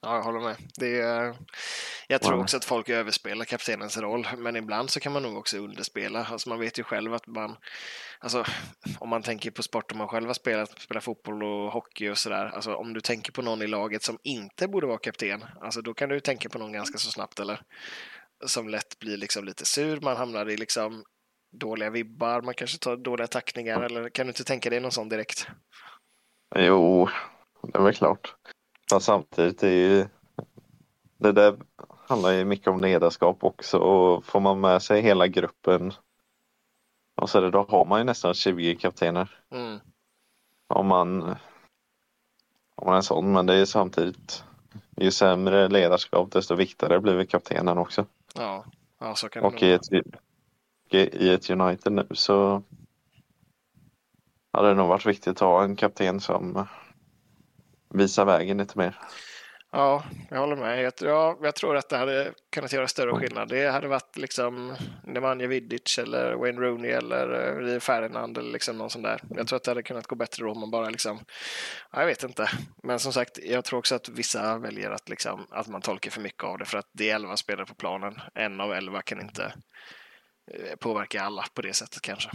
[0.00, 0.56] Ja, jag håller med.
[0.76, 1.36] Det är,
[2.08, 5.58] jag tror också att folk överspelar kaptenens roll, men ibland så kan man nog också
[5.58, 6.24] underspela.
[6.24, 7.56] Alltså man vet ju själv att man,
[8.18, 8.44] alltså
[8.98, 12.18] om man tänker på sport om man själv har spelat, spelat fotboll och hockey och
[12.18, 15.82] sådär, alltså om du tänker på någon i laget som inte borde vara kapten, alltså
[15.82, 17.60] då kan du tänka på någon ganska så snabbt eller?
[18.46, 21.04] Som lätt blir liksom lite sur, man hamnar i liksom
[21.60, 25.08] dåliga vibbar, man kanske tar dåliga tackningar eller kan du inte tänka dig någon sån
[25.08, 25.46] direkt?
[26.56, 27.08] Jo,
[27.72, 28.34] det är väl klart.
[28.90, 30.06] Men samtidigt är ju
[31.18, 31.56] det där
[32.08, 35.92] handlar ju mycket om ledarskap också och får man med sig hela gruppen
[37.14, 39.40] och så det, då har man ju nästan 20 kaptener.
[39.50, 39.78] Mm.
[40.68, 41.36] Om man
[42.74, 44.44] om man är sån, men det är samtidigt
[44.96, 48.06] ju sämre ledarskap desto viktigare blir kaptenen också.
[48.34, 48.64] Ja,
[48.98, 52.62] ja så kan och det i ett, i ett United nu så
[54.52, 56.66] hade det nog varit viktigt att ha en kapten som
[57.90, 58.98] Visa vägen lite mer.
[59.72, 60.82] Ja, jag håller med.
[60.82, 63.48] Jag, ja, jag tror att det hade kunnat göra större skillnad.
[63.48, 68.78] Det hade varit liksom Nemanja Vidic eller Wayne Rooney eller eh, Rio Ferdinand eller liksom
[68.78, 69.20] någon sån där.
[69.30, 71.18] Jag tror att det hade kunnat gå bättre då om man bara liksom,
[71.92, 72.50] jag vet inte.
[72.82, 76.20] Men som sagt, jag tror också att vissa väljer att liksom, att man tolkar för
[76.20, 78.20] mycket av det för att det är elva spelare på planen.
[78.34, 79.52] En av elva kan inte
[80.54, 82.30] eh, påverka alla på det sättet kanske.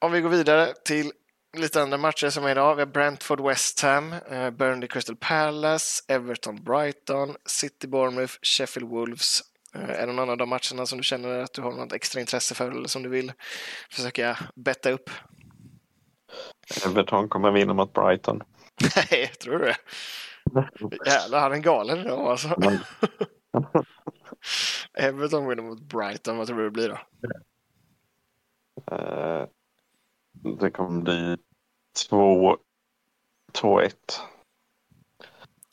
[0.00, 1.12] Om vi går vidare till
[1.58, 2.74] lite andra matcher som är idag.
[2.74, 9.40] Vi har Brentford West Ham, eh, Burnley Crystal Palace, Everton Brighton, City Bournemouth, Sheffield Wolves.
[9.74, 12.20] Eh, är det någon av de matcherna som du känner att du har något extra
[12.20, 13.32] intresse för eller som du vill
[13.90, 15.10] försöka betta upp?
[16.86, 18.42] Everton kommer vinna mot Brighton.
[18.96, 19.76] Nej, tror du det?
[21.06, 22.48] Jävlar, han är galen idag alltså.
[24.98, 26.98] Everton vinner mot Brighton, vad tror du det blir då?
[28.92, 29.46] Uh,
[30.60, 31.36] det kommer bli
[31.96, 32.58] 2-1.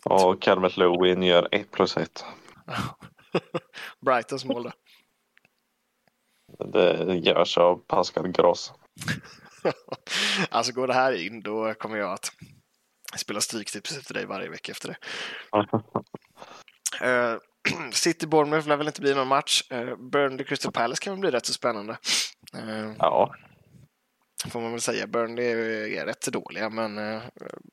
[0.05, 2.25] Och Calvert Lewin gör 1 plus 1.
[4.05, 4.71] Brightons mål då?
[6.65, 8.73] Det görs av Pascal Gross.
[10.49, 12.31] alltså går det här in då kommer jag att
[13.17, 14.97] spela stryktips efter dig varje vecka efter det.
[17.05, 17.39] uh,
[17.91, 19.63] City Bournemouth lär väl inte bli någon match.
[19.73, 21.97] Uh, Burnley Crystal Palace kan väl bli rätt så spännande.
[22.55, 23.35] Uh, ja,
[24.49, 25.07] får man väl säga.
[25.07, 25.45] Burnley
[25.95, 27.21] är rätt dåliga, men uh,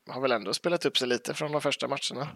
[0.09, 2.29] har väl ändå spelat upp sig lite från de första matcherna.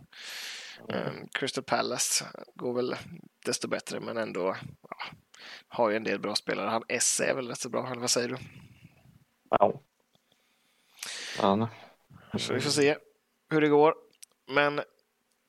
[0.89, 2.97] Um, Crystal Palace går väl
[3.45, 4.57] desto bättre, men ändå
[4.91, 4.97] ja,
[5.69, 6.69] har ju en del bra spelare.
[6.69, 8.37] Han Esse är väl rätt så bra, eller vad säger du?
[9.51, 9.81] Ja.
[11.39, 11.69] ja.
[12.39, 12.97] Så vi får se
[13.51, 13.95] hur det går.
[14.49, 14.79] Men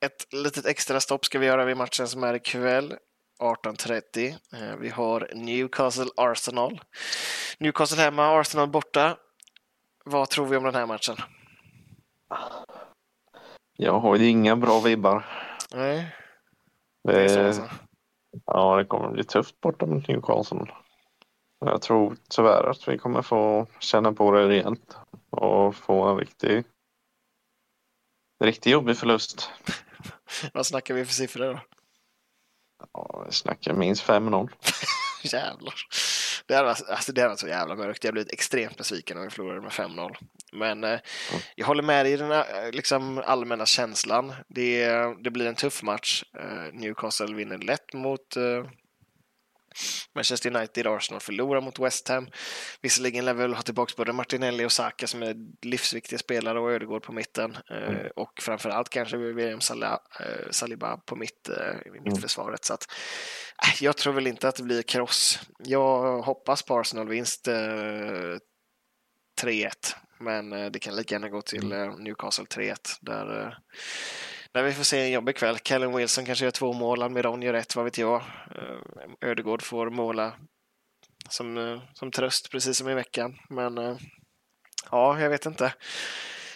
[0.06, 2.96] ett litet extra stopp ska vi göra vid matchen som är ikväll.
[3.40, 4.36] 18.30.
[4.54, 6.82] Eh, vi har Newcastle Arsenal.
[7.60, 9.18] Newcastle hemma, Arsenal borta.
[10.06, 11.16] Vad tror vi om den här matchen?
[13.78, 15.26] Jag har ju inga bra vibbar.
[15.74, 16.16] Nej.
[17.04, 17.70] Det, är så alltså.
[18.46, 20.66] Ja, det kommer bli tufft borta mot Newcastle.
[21.60, 24.98] Jag tror tyvärr att vi kommer få känna på det rejält
[25.30, 26.64] och få en riktig,
[28.44, 29.52] riktigt jobbig förlust.
[30.54, 31.60] Vad snackar vi för siffror då?
[32.94, 34.50] Ja, snackar minst 5-0.
[35.24, 35.74] Jävlar.
[36.46, 38.04] Det hade, alltså, det hade varit så jävla mörkt.
[38.04, 40.16] Jag blivit extremt besviken om vi förlorade med 5-0.
[40.52, 41.02] Men eh, mm.
[41.56, 44.34] jag håller med dig i den här, liksom, allmänna känslan.
[44.48, 44.88] Det,
[45.24, 46.24] det blir en tuff match.
[46.40, 48.66] Eh, Newcastle vinner lätt mot eh,
[50.16, 52.28] Manchester United, Arsenal förlorar mot West Ham.
[52.82, 56.72] Visserligen lär vi väl ha tillbaka både Martinelli och Saka som är livsviktiga spelare och
[56.72, 57.58] Ödegård på mitten.
[57.70, 58.08] Eh, mm.
[58.16, 62.66] Och framförallt kanske William Salah, eh, Saliba på mitt, eh, mittförsvaret.
[62.66, 62.86] Så att,
[63.82, 65.40] jag tror väl inte att det blir kross.
[65.60, 67.48] Jag hoppas på Arsenal-vinst
[69.42, 69.96] 3-1.
[70.20, 72.04] Men det kan lika gärna gå till mm.
[72.04, 72.98] Newcastle 3-1.
[73.02, 73.58] Där
[74.56, 75.60] Nej, vi får se en jobbig kväll.
[75.60, 78.16] Callum Wilson kanske gör två mål, Almiron gör ett, vad vet jag.
[78.56, 80.34] Eh, Ödegård får måla
[81.30, 83.36] som, eh, som tröst, precis som i veckan.
[83.50, 83.98] Men eh,
[84.92, 85.74] ja, jag vet inte.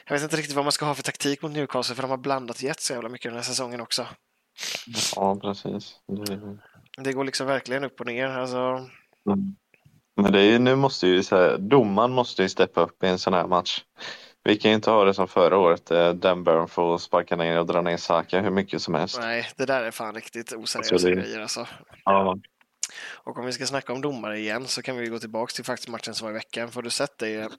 [0.05, 2.17] Jag vet inte riktigt vad man ska ha för taktik mot Newcastle, för de har
[2.17, 4.07] blandat jet så jävla mycket den här säsongen också.
[5.15, 5.95] Ja, precis.
[6.07, 6.57] Det...
[7.03, 8.27] Det går liksom verkligen upp och ner.
[8.27, 8.57] Alltså...
[9.29, 9.55] Mm.
[10.15, 13.33] Men det är, nu måste ju så domaren måste ju steppa upp i en sån
[13.33, 13.83] här match.
[14.49, 15.91] Vi kan ju inte ha det som förra året.
[15.91, 19.19] Eh, Dan Burn får sparka ner och dra ner Saka hur mycket som helst.
[19.19, 21.15] Nej, det där är fan riktigt oseriösa alltså det...
[21.15, 21.67] grejer alltså.
[22.05, 22.37] Ja.
[23.13, 25.89] Och om vi ska snacka om domare igen så kan vi gå tillbaka till faktiskt
[25.89, 26.71] matchen som var i veckan.
[26.71, 27.49] För du sett det eh,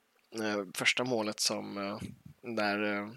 [0.75, 1.99] första målet som eh,
[2.57, 3.09] där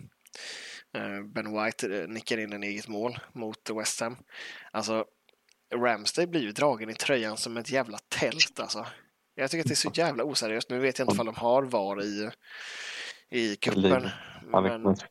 [1.24, 4.18] Ben White nickar in en eget mål mot West Ham.
[4.72, 5.06] Alltså,
[5.76, 8.86] Ramsday blir ju dragen i tröjan som ett jävla tält alltså.
[9.36, 10.70] Jag tycker att det är så jävla oseriöst.
[10.70, 12.30] Nu vet jag inte om de har VAR i,
[13.34, 14.10] i kuppen.
[14.52, 14.88] Men...
[14.88, 15.08] Inte.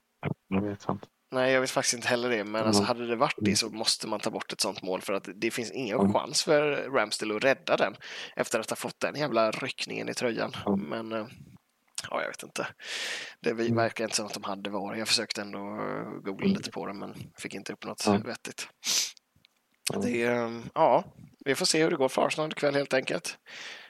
[1.33, 2.67] Nej, jag vet faktiskt inte heller det, men mm.
[2.67, 5.29] alltså, hade det varit det så måste man ta bort ett sånt mål för att
[5.35, 6.13] det finns ingen mm.
[6.13, 7.97] chans för Ramsdale att rädda den
[8.37, 10.53] efter att ha fått den jävla ryckningen i tröjan.
[10.67, 10.81] Mm.
[10.81, 11.27] Men eh,
[12.11, 12.67] ja, jag vet inte.
[13.41, 13.77] Det mm.
[13.77, 14.95] verkar inte som att de hade VAR.
[14.95, 15.61] Jag försökte ändå
[16.23, 18.23] googla lite på det, men fick inte upp något mm.
[18.23, 18.69] vettigt.
[20.03, 21.05] Det, ehm, ja,
[21.45, 23.39] vi får se hur det går för Arsenal ikväll helt enkelt.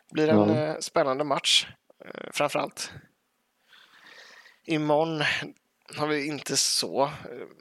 [0.08, 0.82] Det blir en mm.
[0.82, 1.66] spännande match,
[2.04, 2.92] eh, framför allt.
[4.64, 5.22] Imorgon
[5.96, 7.10] har vi inte så eh,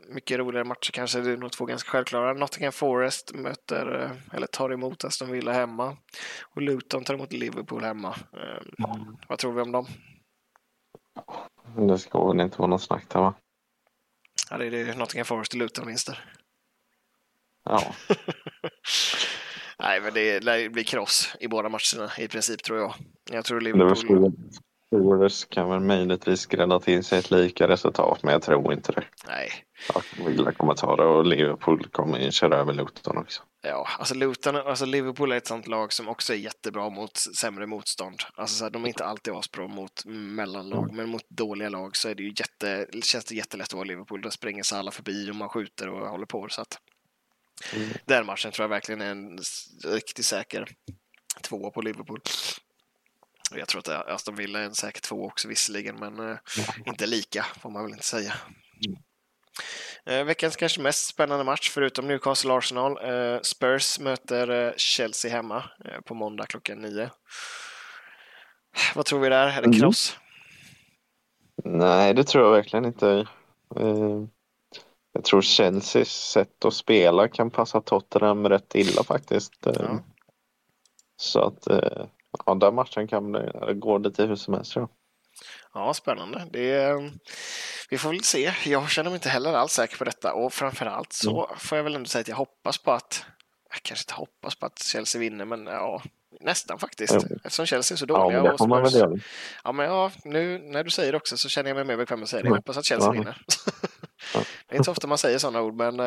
[0.09, 1.19] mycket roligare matcher kanske.
[1.19, 2.33] Det är nog två ganska självklara.
[2.33, 5.97] Nottingham Forest möter, eller tar emot Aston Villa hemma.
[6.41, 8.15] Och Luton tar emot Liverpool hemma.
[8.33, 9.17] Mm.
[9.27, 9.87] Vad tror vi om dem?
[11.87, 13.33] Det ska väl inte vara något snack där va?
[14.49, 16.25] Ja, det är det Nottingham Forest och Luton vinster.
[17.63, 17.95] Ja.
[19.79, 22.93] Nej, men det blir kross i båda matcherna i princip tror jag.
[23.31, 24.31] Jag tror Liverpool...
[24.91, 29.03] Forwards kan väl möjligtvis grädda till sig ett lika resultat, men jag tror inte det.
[29.27, 29.49] Nej.
[30.25, 33.43] Villa kommer ta det och Liverpool kommer köra över Luton också.
[33.61, 37.67] Ja, alltså Luton, alltså Liverpool är ett sånt lag som också är jättebra mot sämre
[37.67, 38.19] motstånd.
[38.35, 40.95] Alltså så här, de är inte alltid asbra mot mellanlag, mm.
[40.95, 44.21] men mot dåliga lag så är det ju jätte, känns det jättelätt att vara Liverpool.
[44.21, 46.47] Då springer sig alla förbi och man skjuter och håller på.
[46.49, 46.79] Så att
[47.75, 47.89] mm.
[48.05, 49.39] Den matchen tror jag verkligen är en
[49.83, 50.67] riktigt säker
[51.41, 52.19] tvåa på Liverpool.
[53.55, 56.37] Jag tror att Aston Villa är en säker två också visserligen, men eh,
[56.85, 58.33] inte lika får man väl inte säga.
[60.05, 62.97] Eh, veckans kanske mest spännande match förutom Newcastle Arsenal.
[63.03, 65.63] Eh, Spurs möter Chelsea hemma
[66.05, 67.09] på måndag klockan nio.
[68.95, 69.47] Vad tror vi där?
[69.47, 69.79] Är det mm.
[69.79, 70.17] kross?
[71.65, 71.77] Mm.
[71.77, 73.27] Nej, det tror jag verkligen inte.
[75.13, 79.53] Jag tror Chelseas sätt att spela kan passa Tottenham rätt illa faktiskt.
[79.61, 80.03] Ja.
[81.17, 81.67] Så att
[82.45, 84.89] Ja, den matchen kan det gå lite hur som helst tror jag.
[85.73, 86.47] Ja, spännande.
[86.51, 86.95] Det,
[87.89, 88.53] vi får väl se.
[88.65, 91.59] Jag känner mig inte heller alls säker på detta och framförallt så mm.
[91.59, 93.25] får jag väl ändå säga att jag hoppas på att,
[93.69, 96.01] jag kanske inte hoppas på att Chelsea vinner, men ja,
[96.39, 97.13] nästan faktiskt.
[97.13, 97.39] Mm.
[97.43, 98.37] Eftersom Chelsea är så dåliga.
[98.37, 99.17] Ja, men det får man väl göra.
[99.63, 102.19] Ja, men ja, nu när du säger det också så känner jag mig mer bekväm
[102.19, 102.49] med att säga det.
[102.49, 103.19] Jag hoppas att Chelsea mm.
[103.19, 103.41] vinner.
[104.67, 105.99] det är inte så ofta man säger sådana ord, men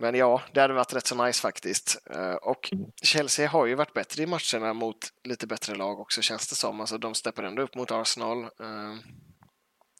[0.00, 2.02] men ja, det hade varit rätt så nice faktiskt.
[2.10, 2.86] Eh, och mm.
[3.02, 6.80] Chelsea har ju varit bättre i matcherna mot lite bättre lag också känns det som.
[6.80, 8.42] Alltså de steppar ändå upp mot Arsenal.
[8.42, 8.94] Eh,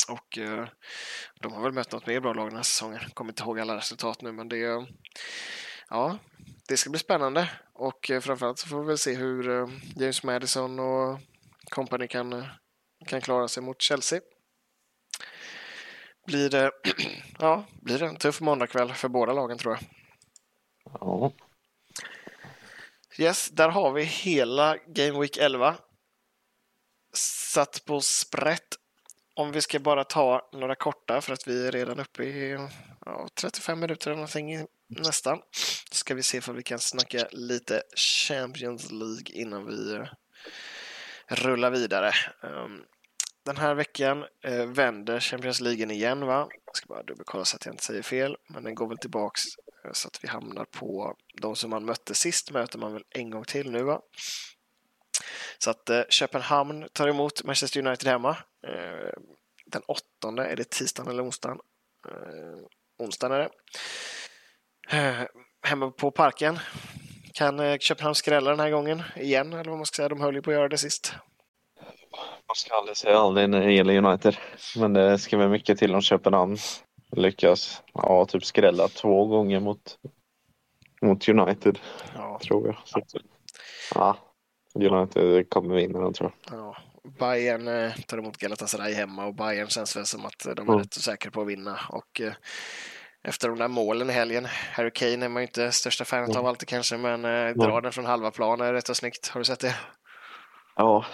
[0.08, 0.68] och eh,
[1.40, 3.00] de har väl mött något mer bra lag den här säsongen.
[3.14, 4.86] Kommer inte ihåg alla resultat nu men det
[5.88, 6.18] Ja,
[6.68, 11.20] det ska bli spännande och framförallt så får vi väl se hur James Madison och
[11.70, 12.46] company kan,
[13.06, 14.20] kan klara sig mot Chelsea
[16.30, 16.70] blir det,
[17.38, 19.82] ja, blir det en tuff måndagkväll för båda lagen tror jag.
[21.00, 21.32] Ja.
[23.18, 25.76] Yes, där har vi hela Game Week 11.
[27.52, 28.76] Satt på sprätt.
[29.34, 32.68] Om vi ska bara ta några korta för att vi är redan uppe i
[33.06, 35.40] ja, 35 minuter eller någonting nästan.
[35.90, 40.06] Ska vi se om vi kan snacka lite Champions League innan vi eh,
[41.28, 42.12] rullar vidare.
[42.42, 42.84] Um,
[43.44, 46.48] den här veckan eh, vänder Champions League igen va?
[46.66, 48.36] Jag ska bara dubbelkolla så att jag inte säger fel.
[48.48, 49.42] Men den går väl tillbaks
[49.84, 53.30] eh, så att vi hamnar på de som man mötte sist möter man väl en
[53.30, 54.00] gång till nu va?
[55.58, 58.36] Så att eh, Köpenhamn tar emot Manchester United hemma.
[58.66, 59.12] Eh,
[59.66, 61.58] den åttonde, är det tisdagen eller onsdagen?
[62.08, 62.64] Eh,
[62.98, 63.50] onsdagen är det.
[64.96, 65.26] Eh,
[65.62, 66.58] hemma på Parken.
[67.34, 69.52] Kan eh, Köpenhamn skrälla den här gången igen?
[69.52, 71.14] Eller vad man ska säga, de höll ju på att göra det sist.
[72.50, 74.36] Man ska aldrig säga aldrig när det gäller United.
[74.76, 76.56] Men det ska väl mycket till om Köpenhamn
[77.16, 79.98] lyckas ja, typ skrälla två gånger mot,
[81.02, 81.78] mot United.
[82.14, 82.40] Ja.
[82.42, 82.76] Tror jag.
[82.84, 83.00] Så,
[83.94, 84.16] ja,
[84.74, 86.58] United kommer vinna den tror jag.
[86.58, 86.76] Ja.
[87.18, 90.78] Bayern eh, tar emot Galatasaray hemma och Bayern känns väl som att de är mm.
[90.78, 91.78] rätt säkra på att vinna.
[91.88, 92.32] Och, eh,
[93.22, 94.46] efter de där målen i helgen.
[94.72, 97.92] Harry Kane är man ju inte största fanet av alltid kanske, men eh, dra den
[97.92, 99.28] från halva plan är rätt så snyggt.
[99.28, 99.74] Har du sett det?
[100.76, 101.04] Ja,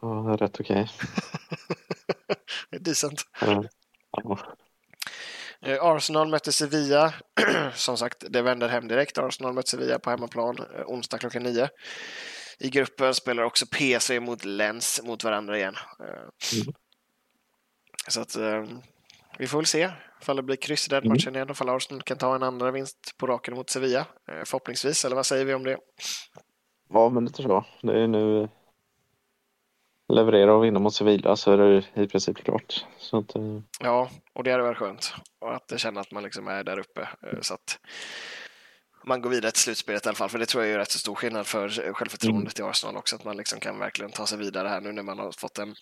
[0.00, 0.90] ja det är rätt okej.
[2.70, 3.22] Det är decent.
[3.40, 3.64] Ja.
[4.10, 4.38] Ja.
[5.62, 7.14] Eh, Arsenal mötte Sevilla.
[7.74, 9.18] Som sagt, det vänder hem direkt.
[9.18, 11.68] Arsenal mötte Sevilla på hemmaplan eh, onsdag klockan nio.
[12.58, 15.74] I gruppen spelar också PSV mot Lens mot varandra igen.
[16.00, 16.06] Eh,
[16.62, 16.74] Mm.
[18.08, 18.36] Så att
[19.38, 19.90] vi får väl se
[20.22, 21.08] ifall det blir kryss i den Mm.
[21.12, 21.50] matchen igen.
[21.50, 24.06] Ifall Arsenal kan ta en andra vinst på raken mot Sevilla.
[24.44, 25.78] Förhoppningsvis, eller vad säger vi om det?
[26.88, 27.64] ja, men lite så.
[27.82, 28.48] Det är nu
[30.14, 32.84] leverera och vinna mot Sevilla så är det i princip klart.
[33.12, 33.42] Att, eh,
[33.80, 35.14] Ja, och det hade varit skönt.
[35.40, 37.00] Och att känna att man liksom är där uppe.
[37.00, 37.78] eh, Så att
[39.04, 40.28] man går vidare till slutspelet i alla fall.
[40.28, 43.16] För det tror jag är rätt så stor skillnad för självförtroendet i Arsenal också.
[43.16, 45.74] Att man liksom kan verkligen ta sig vidare här nu när man har fått en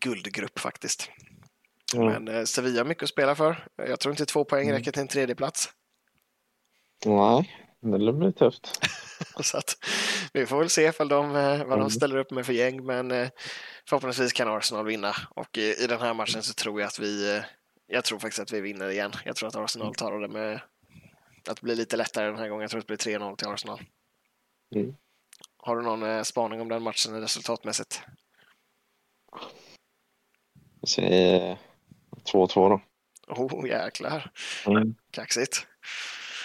[0.00, 1.10] guldgrupp faktiskt.
[1.94, 2.04] ja.
[2.04, 3.66] Men eh, Sevilla har mycket att spela för.
[3.76, 4.74] Jag tror inte två poäng Mm.
[4.78, 5.68] räcker till en tredje plats.
[7.06, 7.50] Nej,
[7.80, 8.80] det lär bli tufft.
[9.42, 9.76] Så att
[10.32, 11.90] vi får väl se ifall de, eh, vad de Mm.
[11.90, 12.86] ställer upp med för gäng.
[12.86, 13.28] Men eh,
[13.88, 15.14] förhoppningsvis kan Arsenal vinna.
[15.30, 17.42] Och i, i den här matchen så tror jag att vi, eh,
[17.86, 19.12] jag tror faktiskt att vi vinner igen.
[19.24, 20.60] Jag tror att Arsenal tar det med
[21.48, 22.60] att blir lite lättare den här gången.
[22.62, 23.82] Jag tror att det blir 3-0 till Arsenal.
[24.74, 24.94] Mm.
[25.56, 28.00] Har du någon spaning om den matchen resultatmässigt?
[30.80, 31.58] Jag säger
[32.32, 32.80] 2-2 då.
[33.28, 34.30] Oh, jäklar.
[34.66, 34.94] Mm.
[35.10, 35.66] Kaxigt.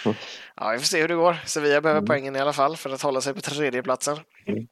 [0.56, 1.36] Ja, vi får se hur det går.
[1.46, 2.06] Sevilla behöver Mm.
[2.06, 4.18] poängen i alla fall för att hålla sig på tredjeplatsen.
[4.46, 4.66] Mm.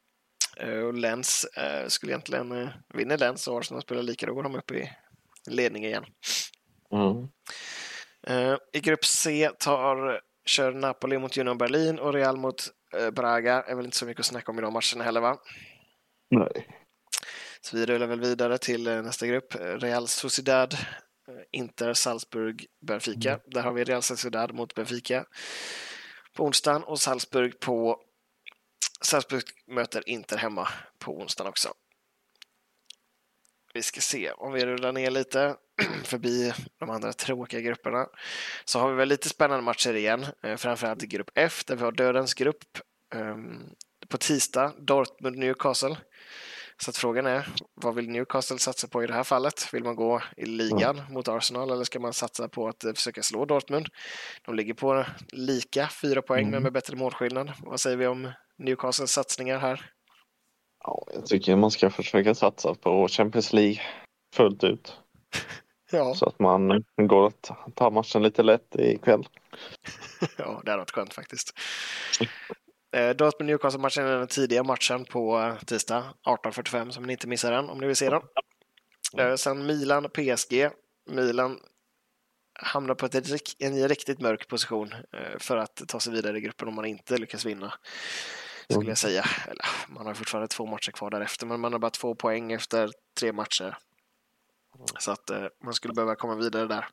[0.57, 4.43] Eh, Och Lens eh, skulle egentligen, uh, vinner Lens och Arsenal spelar lika, då går
[4.43, 4.89] de upp i
[5.49, 6.05] ledning igen.
[6.93, 7.27] Mm.
[8.27, 12.63] Eh, I grupp C tar, kör Napoli mot Union Berlin och Real mot
[12.97, 13.61] eh, Braga.
[13.61, 15.37] är väl inte så mycket att snacka om i de matcherna heller va?
[16.31, 16.67] Nej.
[17.61, 19.55] Så vi rullar väl vidare till eh, nästa grupp.
[19.55, 20.79] Eh, Real Sociedad, eh,
[21.51, 23.39] Inter, Salzburg, Benfica.
[23.45, 25.25] Där har vi Real Sociedad mot Benfica
[26.33, 28.01] på onsdagen och Salzburg på
[29.01, 30.67] Salzburg möter Inter hemma
[30.99, 31.73] på onsdagen också.
[33.73, 35.55] Vi ska se om vi rullar ner lite
[36.03, 38.07] förbi de andra tråkiga grupperna.
[38.65, 41.83] Så har vi väl lite spännande matcher igen, eh, framförallt i grupp F där vi
[41.83, 42.63] har dödens grupp.
[43.15, 43.69] ehm,
[44.07, 45.97] På tisdag, Dortmund-Newcastle.
[46.83, 49.73] Så att frågan är, vad vill Newcastle satsa på i det här fallet?
[49.73, 53.23] Vill man gå i ligan mot Arsenal eller ska man satsa på att eh, försöka
[53.23, 53.87] slå Dortmund?
[54.45, 56.63] De ligger på lika, fyra poäng men Mm.
[56.63, 57.51] med bättre målskillnad.
[57.63, 59.91] Vad säger vi om Newcastles satsningar här?
[60.83, 63.81] Ja, jag tycker man ska försöka satsa på Champions League
[64.35, 64.97] fullt ut.
[65.93, 69.27] Ja, Så att man går att ta matchen lite lätt ikväll.
[70.37, 71.51] ja det hade varit skönt faktiskt.
[72.91, 77.69] Eh, Dortmund-Newcastle-matchen är den tidiga matchen på eh, tisdag 18.45 så ni inte missar den
[77.69, 78.21] om ni vill se den.
[79.17, 80.69] Eh, Sen Milan-PSG.
[81.09, 81.59] Milan
[82.59, 83.15] hamnar på ett,
[83.59, 84.93] en riktigt mörk position
[85.37, 87.73] för att ta sig vidare i gruppen om man inte lyckas vinna.
[88.69, 89.25] Skulle jag säga.
[89.47, 92.91] Eller, man har fortfarande två matcher kvar därefter, men man har bara två poäng efter
[93.19, 93.77] tre matcher.
[94.99, 95.31] Så att
[95.63, 96.87] man skulle behöva komma vidare där.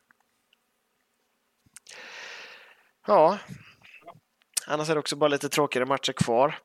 [3.07, 3.39] Ja,
[4.69, 6.59] annars är det också bara lite tråkigare matcher kvar.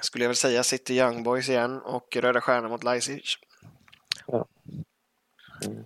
[0.00, 3.24] Skulle jag väl säga City Young Boys igen och Röda Stjärnan mot Leipzig.
[4.26, 4.46] Ja.
[5.64, 5.84] Mm.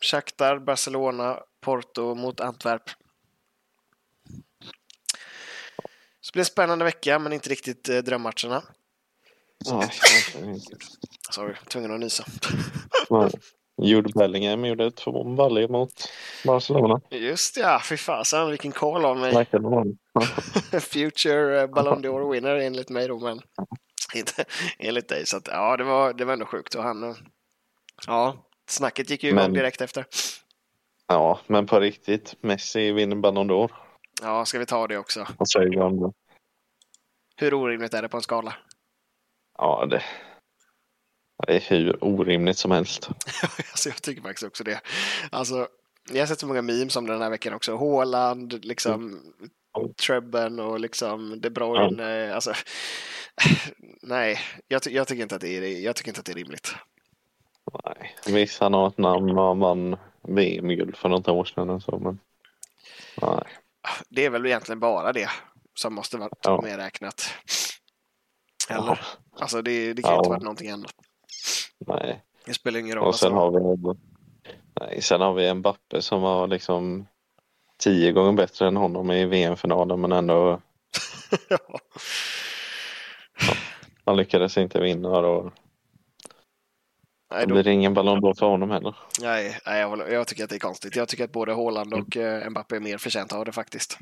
[0.00, 2.90] Shakhtar, Barcelona, Porto mot Antwerp.
[6.20, 8.62] Så det blir en spännande vecka, men inte riktigt eh, drömmatcherna.
[10.44, 10.76] Inte.
[11.30, 12.24] Sorry, tvungen att nysa.
[13.84, 15.92] Jude Bellingham gjorde två baller mot
[16.46, 17.00] Barcelona.
[17.10, 19.46] Just ja, fy fasen vilken call av mig.
[20.80, 23.40] Future eh, Ballon d'Or winner enligt mig då, men
[24.14, 24.44] inte
[24.78, 25.26] enligt dig.
[25.26, 26.74] Så att, ja, det var, det var ändå sjukt.
[26.74, 27.16] Och han, eh,
[28.06, 28.36] ja,
[28.68, 30.06] snacket gick ju igång Men- direkt efter.
[31.06, 32.34] Ja, men på riktigt.
[32.40, 33.70] Messi vinner Ballon d'Or.
[34.22, 35.26] Ja, ska vi ta det också?
[35.38, 36.12] Vad säger vi om det?
[37.36, 38.54] Hur orimligt är det på en skala?
[39.58, 40.02] Ja, det,
[41.46, 43.08] det är hur orimligt som helst.
[43.42, 44.80] alltså, jag tycker faktiskt också det.
[45.30, 45.68] Alltså,
[46.12, 47.76] jag har sett så många memes om det den här veckan också.
[47.76, 49.20] Håland, liksom
[50.06, 52.34] Trebben och liksom De Bruyne.
[52.34, 52.52] Alltså,
[54.02, 56.36] nej, jag, ty- jag, tycker inte att det är, jag tycker inte att det är
[56.36, 56.74] rimligt.
[57.84, 58.16] Nej.
[58.26, 59.96] Visst, han har ett namn och vann
[60.28, 62.18] VM-guld för något år sedan så, men
[63.22, 63.44] nej.
[64.08, 65.28] Det är väl egentligen bara det
[65.74, 66.60] som måste vara Ja.
[66.62, 67.34] medräknat.
[68.68, 68.86] Eller?
[68.86, 68.98] Ja,
[69.40, 70.30] Alltså det, det kan ju inte Ja.
[70.30, 70.94] vara någonting annat.
[71.86, 72.22] Nej.
[72.46, 73.06] Det spelar ingen roll.
[73.08, 73.60] Och sen Alltså.
[73.60, 73.98] har vi
[74.80, 77.06] nej, sen har vi en Bappe som var liksom
[77.78, 80.60] tio gånger bättre än honom i VM-finalen men ändå
[81.48, 81.58] ja.
[84.04, 85.52] han lyckades inte vinna och
[87.30, 88.96] Nej, Det då, blir ingen Ballon d'Or för honom heller.
[89.20, 90.96] nej, nej jag, håller- jag tycker att det är konstigt.
[90.96, 93.98] Jag tycker att både Haaland och eh, Mbappé är mer förtjänta av det faktiskt.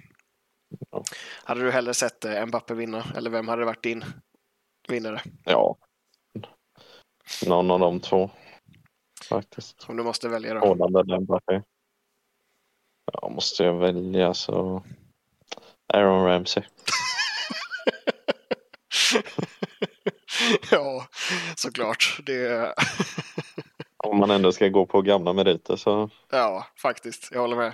[0.91, 1.03] Ja.
[1.45, 3.05] Hade du hellre sett eh, Mbappé vinna?
[3.17, 4.05] Eller vem hade varit din
[4.89, 5.23] vinnare?
[5.45, 5.77] Ja.
[7.47, 8.31] Någon av de två.
[9.29, 9.85] Faktiskt.
[9.89, 10.61] Om du måste välja då.
[10.61, 11.63] Haaland eller Mbappé.
[13.13, 14.83] Ja, måste jag välja så...
[15.95, 16.63] Aaron Ramsey.
[20.71, 21.07] ja,
[21.57, 22.19] såklart.
[22.27, 22.75] Det,
[23.97, 26.11] Om man ändå ska gå på gamla meriter så...
[26.31, 27.29] ja, faktiskt.
[27.33, 27.73] Jag håller med.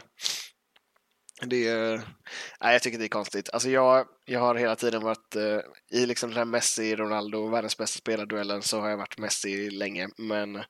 [1.41, 1.97] Det är,
[2.61, 3.51] nej, jag tycker det är konstigt.
[3.53, 5.61] Alltså jag, jag har hela tiden varit eh,
[5.91, 10.09] i liksom den här Messi-Ronaldo, världens bästa spelarduellen, så har jag varit Messi länge.
[10.16, 10.64] Men,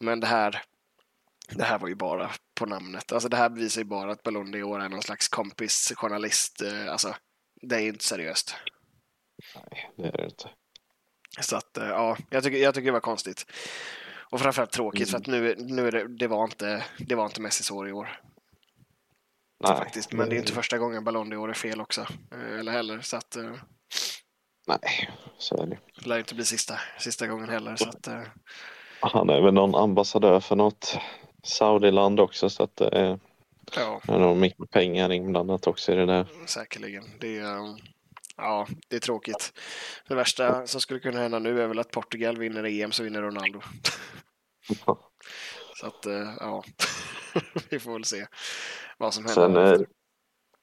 [0.00, 0.62] men det här
[1.48, 3.12] det här var ju bara på namnet.
[3.12, 6.62] Alltså det här bevisar ju bara att Ballon d'Or är någon slags kompis, journalist.
[6.62, 7.14] eh, Alltså,
[7.62, 8.54] det är ju inte seriöst.
[9.54, 10.50] Nej, det är det inte.
[11.40, 13.46] Så att, eh, ja, jag tycker, jag tycker det var konstigt.
[14.30, 17.40] Och framförallt tråkigt för att nu, nu är det, det var inte, det var inte
[17.40, 18.20] Messis år i år.
[19.64, 20.12] Nej, faktiskt.
[20.12, 22.00] Men det är inte första gången Ballon d'Or är fel också.
[22.32, 23.00] eh, Eller heller.
[23.00, 23.52] Så att eh,
[24.66, 25.78] Nej, så är det.
[26.00, 27.76] det lär inte bli sista, sista gången heller.
[27.76, 28.22] Så att, eh,
[29.00, 30.98] Han är väl någon ambassadör för något
[31.42, 33.18] Saudiland också så att det är,
[33.76, 36.26] ja, det är nog mycket pengar inblandat också i det där.
[36.46, 37.04] säkerligen.
[37.20, 37.76] Det är,
[38.36, 39.52] ja, det är tråkigt.
[40.08, 43.22] Det värsta som skulle kunna hända nu är väl att Portugal vinner EM så vinner
[43.22, 43.60] Ronaldo.
[45.80, 46.06] Så att,
[46.40, 46.64] ja,
[47.70, 48.26] vi får väl se
[48.98, 49.66] vad som händer.
[49.76, 49.86] Sen, eh,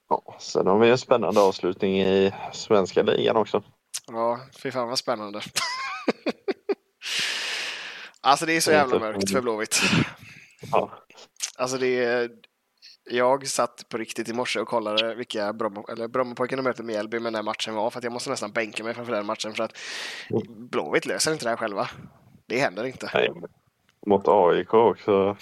[0.10, 3.64] ja, sen har vi en spännande avslutning i svenska ligan också.
[4.08, 5.42] Ja, fy fan vad spännande.
[8.22, 9.82] alltså det är så jävla mörkt för Blåvitt.
[10.72, 11.04] Ja,
[11.58, 12.30] Alltså det är...
[13.10, 17.26] Jag satt på riktigt i morse och kollade vilka Bromma, eller Brommapojkarna möter Mjällby med
[17.26, 19.64] den här matchen var för att jag måste nästan bänka mig framför den matchen för
[19.64, 19.78] att
[20.48, 21.90] Blåvitt löser inte det här själva.
[22.46, 23.10] Det händer inte.
[23.14, 23.32] nej,
[24.08, 25.38] mot AIK också.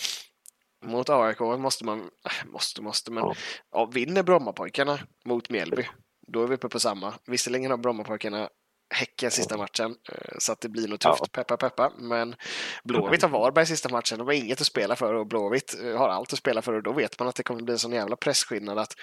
[0.83, 3.33] Mot AIK måste man, äh, måste, måste, men Ja.
[3.71, 5.87] ja, vinner Brommapojkarna mot Mjällby,
[6.27, 7.13] då är vi uppe på samma.
[7.25, 8.49] Visserligen har Brommapojkarna
[8.93, 11.27] Häcken sista matchen, eh, så att det blir nog tufft, Ja.
[11.31, 11.91] peppa peppa.
[11.97, 12.35] Men
[12.83, 16.09] Blåvitt har Varberg sista matchen, de har inget att spela för och Blåvitt eh, har
[16.09, 18.15] allt att spela för och då vet man att det kommer bli en sån jävla
[18.15, 18.93] pressskillnad att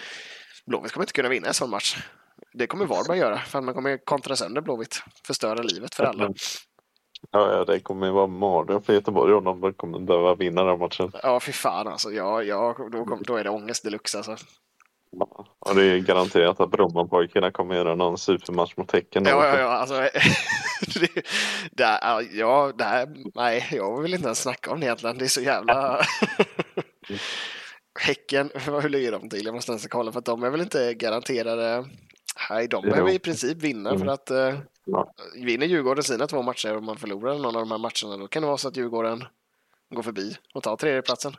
[0.67, 1.97] Blåvitt kommer inte kunna vinna en sån match.
[2.53, 6.25] Det kommer Varberg göra, för man kommer kontra sönder Blåvitt, förstöra livet för alla.
[7.31, 11.13] Ja, det kommer ju vara mardröm för Göteborg om de kommer behöva vinna den matchen.
[11.23, 12.11] Ja, fy fan alltså.
[12.11, 14.37] Ja, ja, då, kom, då är det ångest deluxe alltså.
[15.11, 19.25] Ja, Och det är garanterat att Brommapojkarna kommer göra någon supermatch mot Häcken.
[19.27, 19.95] Ja, ja, ja, alltså.
[21.01, 21.09] det,
[21.73, 25.19] det, är- ja, det här, nej, jag vill inte ens snacka om det egentligen.
[25.19, 26.01] Det är så jävla...
[28.01, 28.51] Häcken,
[28.83, 29.45] hur ligger de till?
[29.45, 31.85] Jag måste ens kolla för att de är väl inte garanterade.
[32.51, 34.09] Nej, de behöver i princip vinna för Mm.
[34.09, 35.13] att eh, Ja.
[35.35, 38.43] vinner Djurgården sina två matcher och man förlorar någon av de här matcherna då kan
[38.43, 39.25] det vara så att Djurgården
[39.95, 41.37] går förbi och tar tredjeplatsen.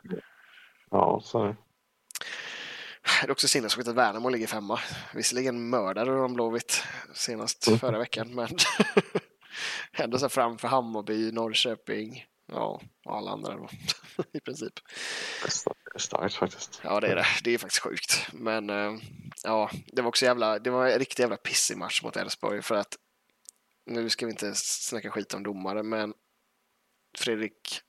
[0.90, 1.56] Ja, så är det.
[3.22, 4.78] Det är också sinnessjukt att Värnamo ligger femma.
[5.14, 6.82] Visserligen mördade de Blåvitt
[7.14, 7.78] senast Mm.
[7.78, 8.48] förra veckan, men
[9.92, 13.68] ändå så framför Hammarby, Norrköping, ja, och alla andra då,
[14.32, 14.72] i princip.
[15.42, 15.46] Det
[15.94, 16.80] är starkt- faktiskt.
[16.84, 17.26] Ja, det är det.
[17.44, 18.28] Det är faktiskt sjukt.
[18.32, 18.92] Men eh,
[19.44, 22.74] ja, det var också jävla, det var en riktigt jävla pissig match mot Elfsborg för
[22.74, 22.96] att
[23.86, 26.14] nu ska vi inte snacka skit om domare, men
[27.18, 27.80] Fredrik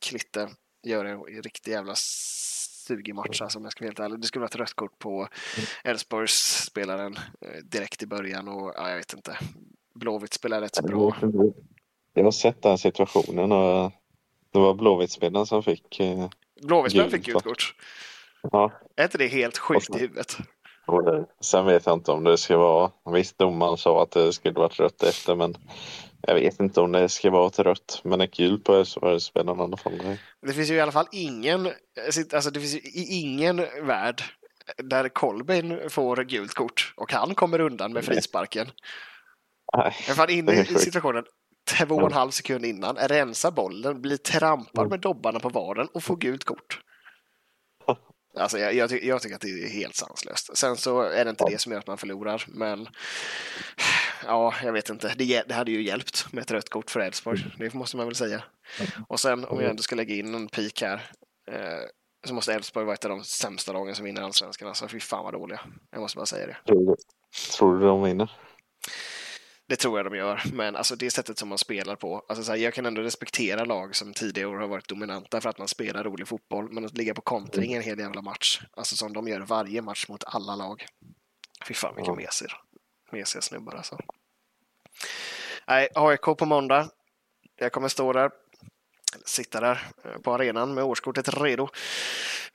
[0.00, 0.50] Klitte
[0.82, 4.20] gör en riktig jävla sugig match alltså, om jag ska vara helt ärlig.
[4.20, 5.28] Det skulle vara ett rött kort på
[5.84, 9.38] Elfsborgs spelaren eh, direkt i början och ja, jag vet inte.
[9.94, 11.16] Blåvitt spelar rätt så bra.
[12.20, 13.92] Jag har sett den situationen och
[14.52, 16.00] det var Blåvitt-spelaren som fick...
[16.00, 16.28] eh,
[16.62, 17.74] Blåvittspelaren fick Gult, kort.
[18.42, 20.36] Ja, Är inte det helt sjukt i huvudet?
[21.40, 22.90] sen vet jag inte om det ska vara...
[23.12, 25.56] Visst, domaren sa att det skulle varit rött efter men
[26.20, 28.00] jag vet inte om det ska vara ett rött.
[28.04, 30.16] Men ett gult på Elfsborgsspelaren i alla fall.
[30.46, 31.72] Det finns ju i alla fall ingen,
[32.32, 34.22] alltså det finns ju i ingen värld
[34.76, 38.66] där Kolbeinn får gult kort och han kommer undan med frisparken.
[39.76, 41.24] Nej, Jag fan inne Det är i situationen
[41.78, 46.02] två och en halv sekund innan, rensar bollen, blir trampad med dobbarna på vaden och
[46.04, 46.80] får gult kort.
[48.36, 50.56] Alltså jag, jag, ty- jag tycker att det är helt sanslöst.
[50.56, 52.88] Sen så är det inte det som gör att man förlorar, men
[54.26, 55.14] ja, jag vet inte.
[55.16, 58.14] Det, det hade ju hjälpt med ett rött kort för Elfsborg, det måste man väl
[58.14, 58.42] säga.
[59.08, 61.10] Och sen om jag ändå ska lägga in en pik här,
[61.50, 61.80] eh,
[62.26, 64.68] så måste Elfsborg vara ett av de sämsta lagen som vinner allsvenskan.
[64.68, 65.60] Alltså fy fan vad dåliga.
[65.90, 66.56] Jag måste bara säga det.
[67.56, 68.30] tror du de vinner?
[69.70, 72.24] Det tror jag de gör, men alltså det sättet som man spelar på.
[72.28, 75.48] Alltså så här, jag kan ändå respektera lag som tidigare år har varit dominanta för
[75.48, 78.96] att man spelar rolig fotboll, men att ligga på kontring en hel jävla match, alltså
[78.96, 80.86] som de gör varje match mot alla lag.
[81.68, 82.52] Fy fan vilka mesiga,
[83.10, 83.98] mesiga snubbar alltså.
[85.68, 86.90] Nej, AIK på måndag.
[87.56, 88.30] Jag kommer stå där
[89.24, 91.68] sitta där eh, på arenan med årskortet redo.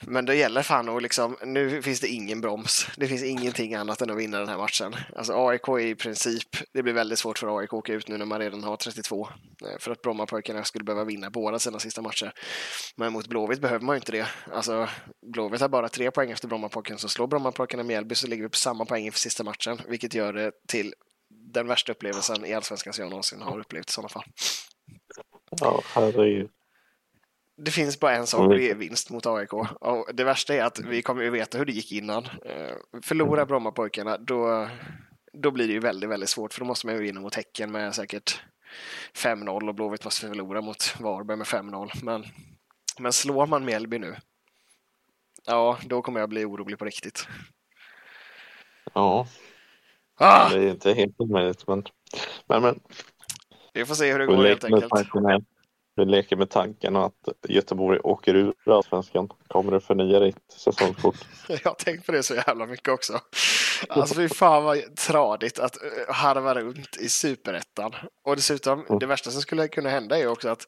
[0.01, 2.87] Men det gäller fan och liksom, nu finns det ingen broms.
[2.97, 4.95] Det finns ingenting annat än att vinna den här matchen.
[5.15, 8.17] Alltså AIK är i princip, det blir väldigt svårt för AIK att åka ut nu
[8.17, 9.27] när man redan har 32.
[9.61, 12.33] Eh, för att Brommapojkarna skulle behöva vinna båda sina sista matcher.
[12.95, 14.27] Men mot Blåvitt behöver man ju inte det.
[14.53, 14.87] Alltså,
[15.33, 18.57] Blåvitt har bara tre poäng efter Brommapojkarna, så slår Brommapojkarna Mjällby så ligger vi på
[18.57, 20.93] samma poäng inför sista matchen, vilket gör det till
[21.53, 24.23] den värsta upplevelsen i allsvenskan som jag någonsin har upplevt i sådana fall.
[25.61, 26.49] Ja, herregud.
[27.57, 29.53] Det finns bara en sak och det är vinst mot AIK.
[29.53, 32.25] Och det värsta är att vi kommer ju veta hur det gick innan.
[32.45, 34.69] Eh, förlorar Brommapojkarna, då,
[35.33, 37.71] då blir det ju väldigt, väldigt svårt för då måste man ju vinna mot Häcken
[37.71, 38.41] med säkert
[39.13, 41.91] 5-0 och Blåvitt måste förlora mot Varberg med 5-0.
[42.03, 42.25] Men,
[42.99, 44.15] men slår man Mjällby nu,
[45.45, 47.27] ja, då kommer jag bli orolig på riktigt.
[48.93, 49.27] Ja,
[50.17, 50.49] Ah!
[50.49, 51.83] det är inte helt omöjligt men,
[52.47, 52.79] men, men
[53.73, 54.93] Vi får se hur det går helt enkelt.
[55.95, 57.13] Vi leker med tanken att
[57.47, 59.29] Göteborg åker ur Allsvenskan.
[59.47, 61.15] Kommer du förnya ditt säsongskort?
[61.49, 63.19] Jag har tänkt på det så jävla mycket också.
[63.89, 67.95] Alltså fy fan vad tradigt att eh, harva runt i superettan.
[68.25, 68.99] Och dessutom, Mm.
[68.99, 70.67] det värsta som skulle kunna hända är också att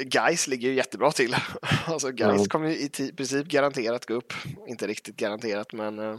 [0.00, 1.36] Guys ligger ju jättebra till.
[1.86, 2.46] Alltså Guys Mm.
[2.48, 4.32] kommer ju i princip garanterat gå upp.
[4.68, 6.16] Inte riktigt garanterat, men eh,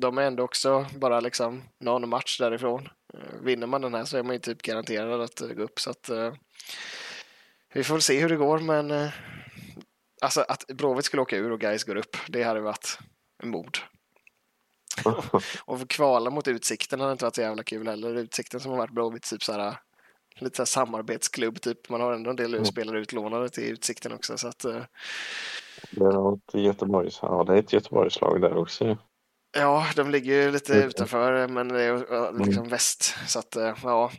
[0.00, 2.88] de är ändå också bara liksom någon match därifrån.
[3.14, 5.80] Eh, Vinner man den här så är man ju typ garanterad att gå upp.
[5.80, 6.08] Så att,
[7.74, 9.08] vi får väl se hur det går, men eh,
[10.22, 12.98] alltså att Blåvitt skulle åka ur och Guys går upp, det hade varit
[13.42, 13.78] en mord.
[15.64, 18.14] Och få kvala mot Utsikten hade inte varit så jävla kul heller.
[18.14, 19.76] Utsikten som har varit Blåvitt typ så här
[20.40, 21.88] lite så här samarbetsklubb typ.
[21.88, 22.64] Man har ändå en del Mm.
[22.64, 24.82] spelare utlånade till Utsikten också så att eh,
[25.90, 26.04] Det
[26.58, 28.98] är Göteborgs, ja, det är ett Göteborgslag där också.
[29.56, 30.88] ja, de ligger ju lite Mm.
[30.88, 34.10] utanför men det är liksom väst så att eh, ja.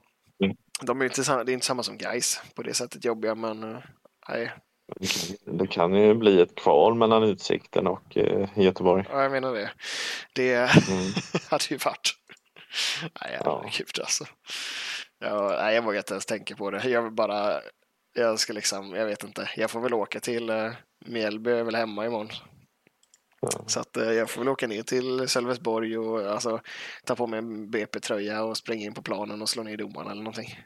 [0.81, 3.79] De är inte, det är inte samma som Guys på det sättet jobbiga men eh,
[4.29, 4.51] nej,
[5.45, 9.05] Det kan- ju bli ett kval mellan Utsikten och eh, Göteborg.
[9.09, 9.71] ja, jag menar det.
[10.33, 11.11] Det Mm.
[11.49, 12.15] hade ju varit.
[13.01, 14.25] Nej, herregud alltså.
[15.19, 16.89] Ja, nej, jag vågar inte ens tänka på det.
[16.89, 17.61] Jag vill bara,
[18.13, 19.49] jag ska liksom, jag vet inte.
[19.57, 20.71] Jag får väl åka till eh,
[21.05, 22.29] Mjällby, är väl hemma imorgon.
[23.67, 26.59] Så att eh, jag får väl åka ner till Sölvesborg och alltså,
[27.05, 30.21] ta på mig en BP-tröja och springa in på planen och slå ner domarna eller
[30.23, 30.59] någonting.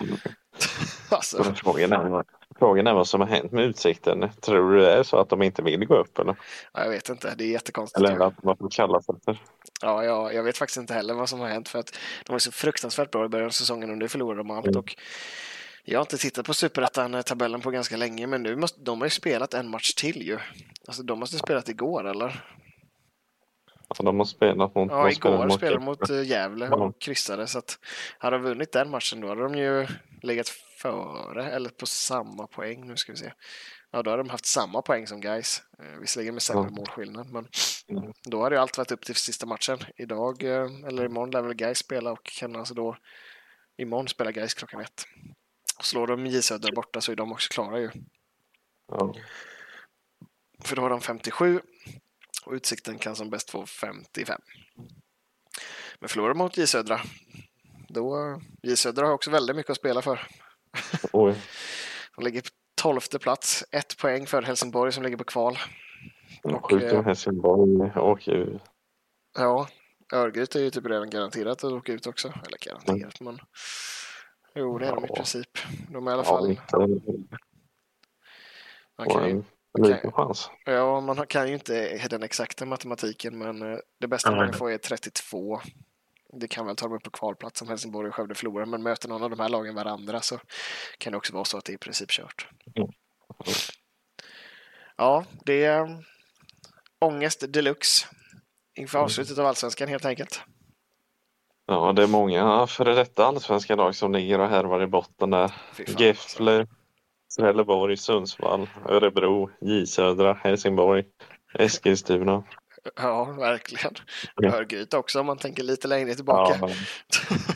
[1.08, 2.26] alltså, Men Frågan är, vad-
[2.58, 4.30] frågan är vad som har hänt med Utsikten.
[4.40, 6.36] Tror du det är så att de inte vill gå upp eller?
[6.72, 7.98] ja, jag vet inte, det är jättekonstigt.
[7.98, 9.42] Eller att de har fått kalla fötter?
[9.82, 12.38] Ja, ja, jag vet faktiskt inte heller vad som har hänt för att de var
[12.38, 14.66] så fruktansvärt bra i början av säsongen och nu förlorade de allt.
[14.66, 14.78] Mm.
[14.78, 14.96] Och
[15.84, 19.10] jag har inte tittat på superettan-tabellen på ganska länge men nu måste, de har ju
[19.10, 20.38] spelat en match till ju.
[20.86, 22.44] Alltså de måste ha spelat igår eller?
[23.88, 24.90] Alltså, de har spelat mot...
[24.90, 27.78] Ja, igår spelade de mot eh, Gävle och kryssade så att
[28.18, 29.86] hade de vunnit den matchen då hade de ju
[30.22, 30.48] legat
[30.82, 32.86] före eller på samma poäng.
[32.86, 33.32] Nu ska vi se.
[33.90, 35.62] Ja, då hade de haft samma poäng som guys.
[36.00, 36.76] Visserligen med sämre Ja.
[36.76, 37.48] målskillnad men
[38.24, 39.78] då hade ju allt varit upp till sista matchen.
[39.96, 42.96] Idag eh, eller imorgon lär väl guys spela och kan alltså då
[43.76, 45.06] imorgon spela guys klockan ett.
[45.82, 47.90] Och slår de J Södra borta så är de också klara ju.
[48.88, 49.14] Ja.
[50.64, 51.60] För då har de 57
[52.46, 54.40] och Utsikten kan som bäst få 55.
[56.00, 57.00] Men förlorar mot J Södra,
[57.88, 58.40] då...
[58.62, 60.28] J Södra har också väldigt mycket att spela för.
[61.12, 61.34] Oj.
[62.16, 62.48] De ligger på
[62.82, 65.58] 12 plats, ett poäng för Helsingborg som ligger på kval.
[66.42, 68.58] Och, Sjukt eh, om Helsingborg åker ju.
[69.38, 69.68] Ja,
[70.12, 72.28] Örgryte är ju typ redan garanterat att åka ut också.
[72.46, 73.38] Eller garanterat, men...
[74.54, 75.58] Jo, det är de i princip.
[75.88, 76.60] De är i alla fall...
[78.98, 79.42] Man kan ju,
[79.78, 80.50] liten chans.
[80.64, 84.68] ja, man kan ju inte den exakta matematiken, men eh, det bästa man kan få
[84.68, 85.60] är 32.
[86.40, 89.08] Det kan väl ta dem upp på kvalplats om Helsingborg och Skövde förlorar, men möter
[89.08, 90.40] någon av de här lagen varandra så
[90.98, 92.48] kan det också vara så att det är i princip kört.
[92.76, 92.90] Mm.
[94.96, 96.04] Ja, det är
[96.98, 98.06] ångest deluxe
[98.74, 99.04] inför Mm.
[99.04, 100.40] avslutet av allsvenskan helt enkelt.
[101.66, 105.52] Ja, det är många före detta allsvenska lag som ligger och härvar i botten där.
[105.98, 106.66] Gefle,
[107.36, 111.04] Trelleborg, Sundsvall, Örebro, J Södra, Helsingborg,
[111.54, 112.44] Eskilstuna.
[112.96, 113.94] Ja, verkligen.
[114.44, 116.58] Örgryte också om man tänker lite längre tillbaka.
[116.60, 116.68] Ja,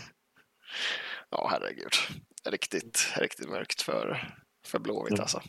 [1.31, 1.93] Ja, herregud.
[2.45, 4.31] Riktigt, riktigt mörkt för,
[4.67, 5.21] för Blåvitt Mm.
[5.21, 5.43] alltså.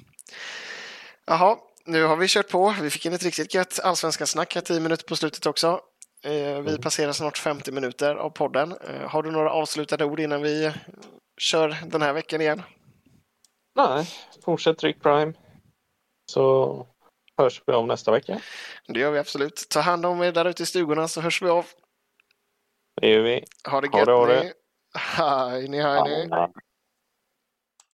[1.26, 2.76] Jaha, nu har vi kört på.
[2.82, 5.80] Vi fick in ett riktigt gött allsvenska snack här, 10 minuter på slutet också.
[6.24, 6.82] Eh, vi Mm.
[6.82, 8.72] passerar snart 50 minuter av podden.
[8.88, 10.74] Eh, har du några avslutade ord innan vi
[11.42, 12.62] kör den här veckan igen?
[13.76, 14.08] nej,
[14.46, 15.34] fortsätt tryck Prime.
[16.32, 16.88] Så
[17.38, 18.40] hörs vi om nästa vecka.
[18.88, 19.66] Det gör vi absolut.
[19.70, 21.66] Ta hand om er där ute i stugorna så hörs vi av.
[23.02, 23.44] Det gör vi.
[23.70, 24.34] Ha det Ha gött det, ha ni.
[24.34, 24.54] det.
[25.00, 26.30] Hej ni, hej ni.